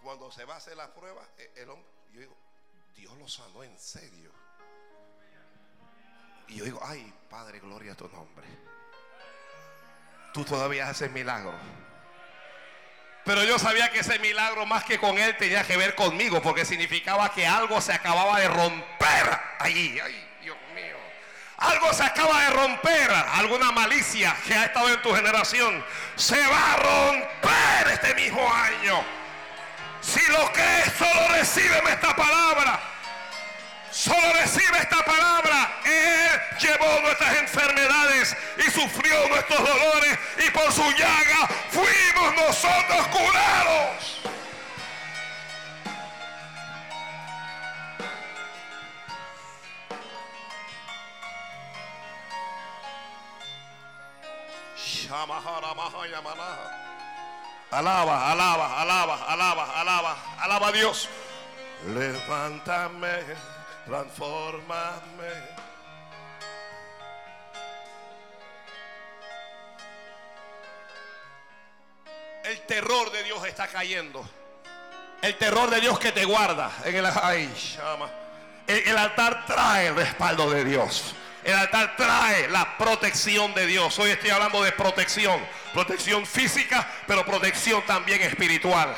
[0.02, 2.36] Cuando se va a hacer la prueba, e- el hombre, yo digo,
[2.96, 4.32] Dios lo sanó en serio.
[6.48, 8.73] Y yo digo, ay, Padre, gloria a tu nombre
[10.34, 11.54] tú todavía haces milagro.
[13.24, 16.64] Pero yo sabía que ese milagro más que con él tenía que ver conmigo, porque
[16.64, 19.98] significaba que algo se acababa de romper allí.
[20.04, 20.96] Ay, Dios mío.
[21.56, 23.10] Algo se acaba de romper.
[23.12, 25.82] Alguna malicia que ha estado en tu generación
[26.16, 29.02] se va a romper este mismo año.
[30.00, 32.93] Si lo que es, solo recíbeme esta palabra.
[33.94, 35.80] Solo recibe esta palabra.
[35.84, 40.18] Él llevó nuestras enfermedades y sufrió nuestros dolores.
[40.44, 44.20] Y por su llaga fuimos nosotros curados.
[57.70, 61.08] Alaba, alaba, alaba, alaba, alaba, alaba a Dios.
[61.86, 63.53] Levántame,
[63.86, 65.64] transformame.
[72.44, 74.24] El terror de Dios está cayendo.
[75.22, 78.10] El terror de Dios que te guarda en el, ay, llama.
[78.66, 81.14] el, el altar trae el respaldo de Dios.
[81.42, 83.98] El altar trae la protección de Dios.
[83.98, 85.40] Hoy estoy hablando de protección.
[85.72, 88.94] Protección física, pero protección también espiritual.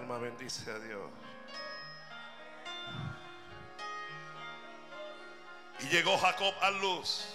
[0.00, 1.10] Alma bendice a Dios.
[5.80, 7.26] Y llegó Jacob a luz.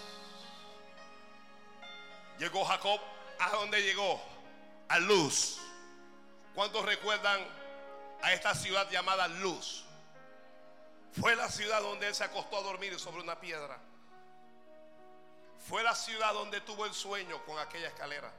[2.38, 3.00] Llegó Jacob
[3.38, 4.20] a donde llegó,
[4.88, 5.60] a luz.
[6.54, 7.40] ¿Cuántos recuerdan
[8.22, 9.84] a esta ciudad llamada Luz?
[11.20, 13.78] Fue la ciudad donde él se acostó a dormir sobre una piedra.
[15.68, 18.32] Fue la ciudad donde tuvo el sueño con aquella escalera.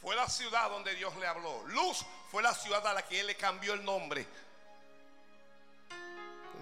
[0.00, 1.64] Fue la ciudad donde Dios le habló.
[1.68, 4.26] Luz fue la ciudad a la que él le cambió el nombre.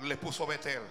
[0.02, 0.82] Le puso Betel.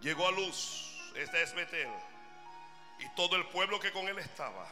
[0.00, 0.88] Llegó a Luz.
[1.14, 1.90] Esta es Betel.
[2.98, 4.66] Y todo el pueblo que con él estaba.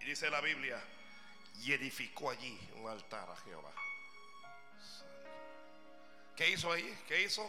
[0.00, 0.82] Y dice la Biblia.
[1.60, 3.72] Y edificó allí un altar a Jehová.
[6.36, 6.98] ¿Qué hizo ahí?
[7.08, 7.48] ¿Qué hizo?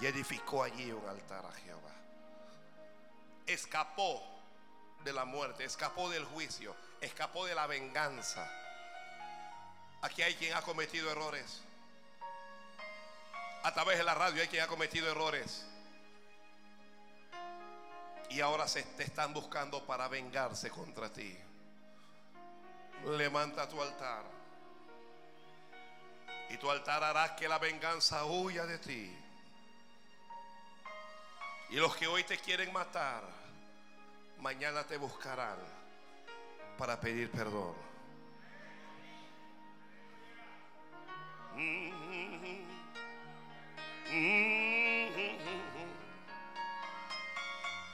[0.00, 1.92] Y edificó allí un altar a Jehová.
[3.46, 4.31] Escapó
[5.04, 8.48] de la muerte, escapó del juicio, escapó de la venganza.
[10.02, 11.62] Aquí hay quien ha cometido errores.
[13.62, 15.64] A través de la radio hay quien ha cometido errores.
[18.30, 21.38] Y ahora se te están buscando para vengarse contra ti.
[23.04, 24.24] Levanta tu altar.
[26.50, 29.18] Y tu altar hará que la venganza huya de ti.
[31.70, 33.22] Y los que hoy te quieren matar,
[34.42, 35.56] mañana te buscarán
[36.76, 37.74] para pedir perdón.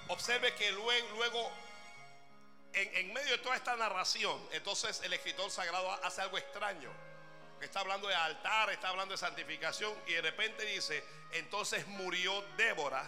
[0.08, 1.52] Observe que luego, luego
[2.72, 6.90] en, en, medio de toda esta narración, entonces el escritor sagrado hace algo extraño.
[7.60, 13.04] Está hablando de altar, está hablando de santificación y de repente dice, entonces murió Débora,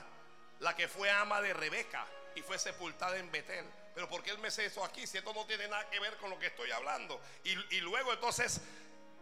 [0.58, 3.64] la que fue ama de Rebeca y fue sepultada en Betel.
[3.94, 5.06] Pero ¿por qué él me dice eso aquí?
[5.06, 7.20] Si esto no tiene nada que ver con lo que estoy hablando.
[7.44, 8.60] Y, y luego entonces,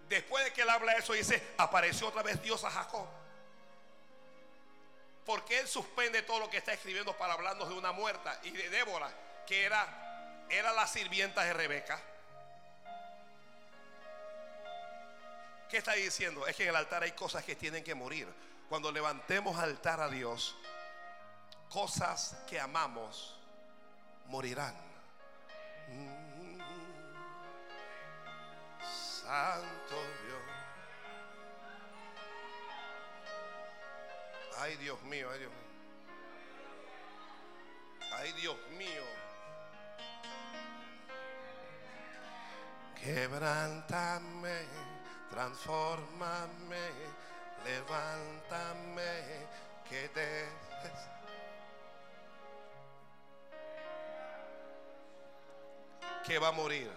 [0.09, 3.07] después de que él habla eso, dice, apareció otra vez Dios a Jacob.
[5.25, 8.71] Porque él suspende todo lo que está escribiendo para hablarnos de una muerta y de
[8.71, 9.11] Débora,
[9.47, 12.01] que era, era la sirvienta de Rebeca.
[15.69, 16.47] ¿Qué está diciendo?
[16.47, 18.27] Es que en el altar hay cosas que tienen que morir.
[18.71, 20.57] Cuando levantemos altar a Dios,
[21.69, 23.39] cosas que amamos
[24.27, 24.75] morirán.
[25.89, 26.61] Mm.
[29.29, 30.43] Santo Dios.
[34.59, 35.69] Ay Dios mío, ay Dios mío.
[38.17, 39.05] Ay Dios mío.
[43.01, 44.65] Quebrántame,
[45.31, 46.91] transfórmame,
[47.65, 49.47] levántame,
[49.89, 50.49] que te
[56.29, 56.91] que va a morir.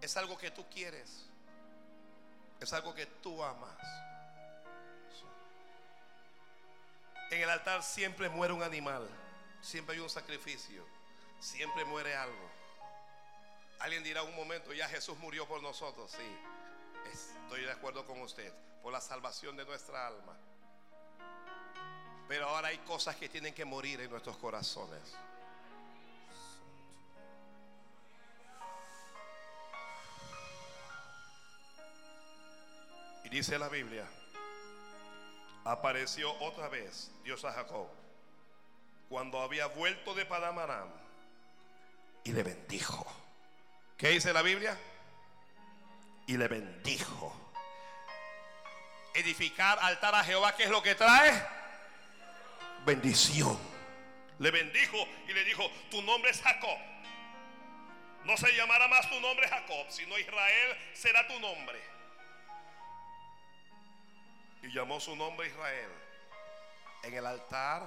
[0.00, 1.26] Es algo que tú quieres.
[2.60, 3.78] Es algo que tú amas.
[7.30, 9.06] En el altar siempre muere un animal.
[9.60, 10.82] Siempre hay un sacrificio.
[11.38, 12.48] Siempre muere algo.
[13.80, 16.10] Alguien dirá un momento, ya Jesús murió por nosotros.
[16.10, 18.52] Sí, estoy de acuerdo con usted.
[18.82, 20.36] Por la salvación de nuestra alma.
[22.26, 25.00] Pero ahora hay cosas que tienen que morir en nuestros corazones.
[33.30, 34.06] Dice la Biblia,
[35.64, 37.86] apareció otra vez Dios a Jacob
[39.08, 40.88] cuando había vuelto de Padamaram
[42.24, 43.06] y le bendijo.
[43.98, 44.78] ¿Qué dice la Biblia?
[46.26, 47.34] Y le bendijo.
[49.14, 51.46] Edificar altar a Jehová, ¿qué es lo que trae?
[52.86, 53.58] Bendición.
[54.38, 54.96] Le bendijo
[55.28, 56.78] y le dijo, tu nombre es Jacob.
[58.24, 61.97] No se llamará más tu nombre Jacob, sino Israel será tu nombre.
[64.62, 65.90] Y llamó su nombre Israel.
[67.02, 67.82] En el altar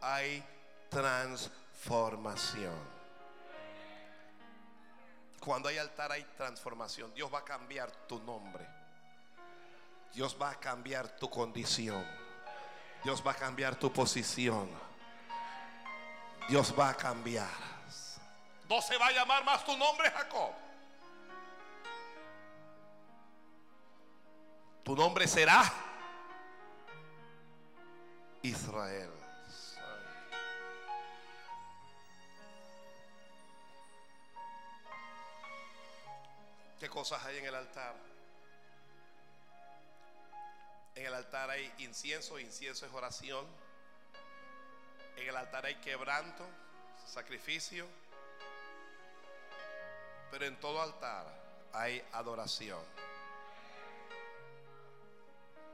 [0.00, 0.42] hay
[0.90, 2.96] transformación.
[5.40, 7.14] Cuando hay altar hay transformación.
[7.14, 8.66] Dios va a cambiar tu nombre.
[10.12, 12.04] Dios va a cambiar tu condición.
[13.04, 14.68] Dios va a cambiar tu posición.
[16.48, 17.48] Dios va a cambiar.
[18.68, 20.52] No se va a llamar más tu nombre Jacob.
[24.82, 25.85] Tu nombre será
[28.46, 29.10] Israel.
[36.78, 37.94] ¿Qué cosas hay en el altar?
[40.94, 43.44] En el altar hay incienso, incienso es oración.
[45.16, 46.46] En el altar hay quebranto,
[47.04, 47.86] sacrificio.
[50.30, 51.26] Pero en todo altar
[51.72, 52.84] hay adoración.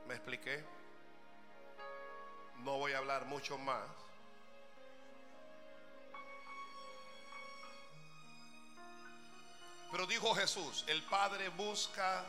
[0.09, 0.82] ¿Me expliqué?
[2.65, 3.83] No voy a hablar mucho más.
[9.91, 12.25] Pero dijo Jesús, el Padre busca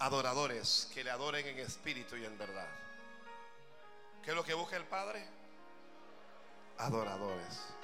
[0.00, 2.68] adoradores que le adoren en espíritu y en verdad.
[4.22, 5.24] ¿Qué es lo que busca el Padre?
[6.78, 7.74] Adoradores.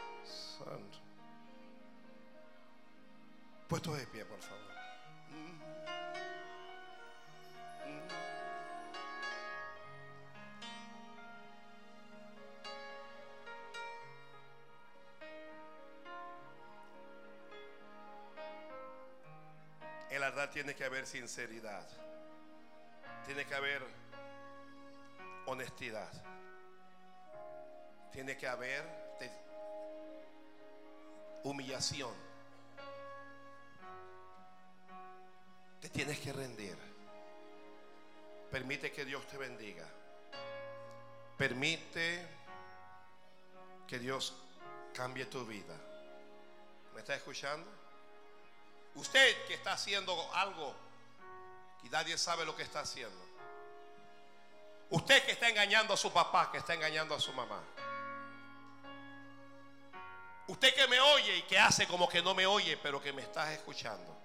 [0.59, 0.99] Santo.
[3.69, 4.71] Puesto de pie, por favor.
[20.51, 21.87] Tiene que haber sinceridad.
[23.27, 23.83] Tiene que haber
[25.47, 26.11] honestidad.
[28.13, 28.83] Tiene que haber
[29.19, 29.31] te-
[31.45, 32.15] humillación.
[35.81, 36.77] Te tienes que rendir.
[38.51, 39.87] Permite que Dios te bendiga.
[41.39, 42.27] Permite
[43.87, 44.37] que Dios
[44.93, 45.75] cambie tu vida.
[46.95, 47.71] ¿Me está escuchando?
[48.95, 50.75] Usted que está haciendo algo
[51.83, 53.31] y nadie sabe lo que está haciendo.
[54.91, 57.63] Usted que está engañando a su papá, que está engañando a su mamá.
[60.49, 63.23] Usted que me oye y que hace como que no me oye, pero que me
[63.23, 64.17] estás escuchando.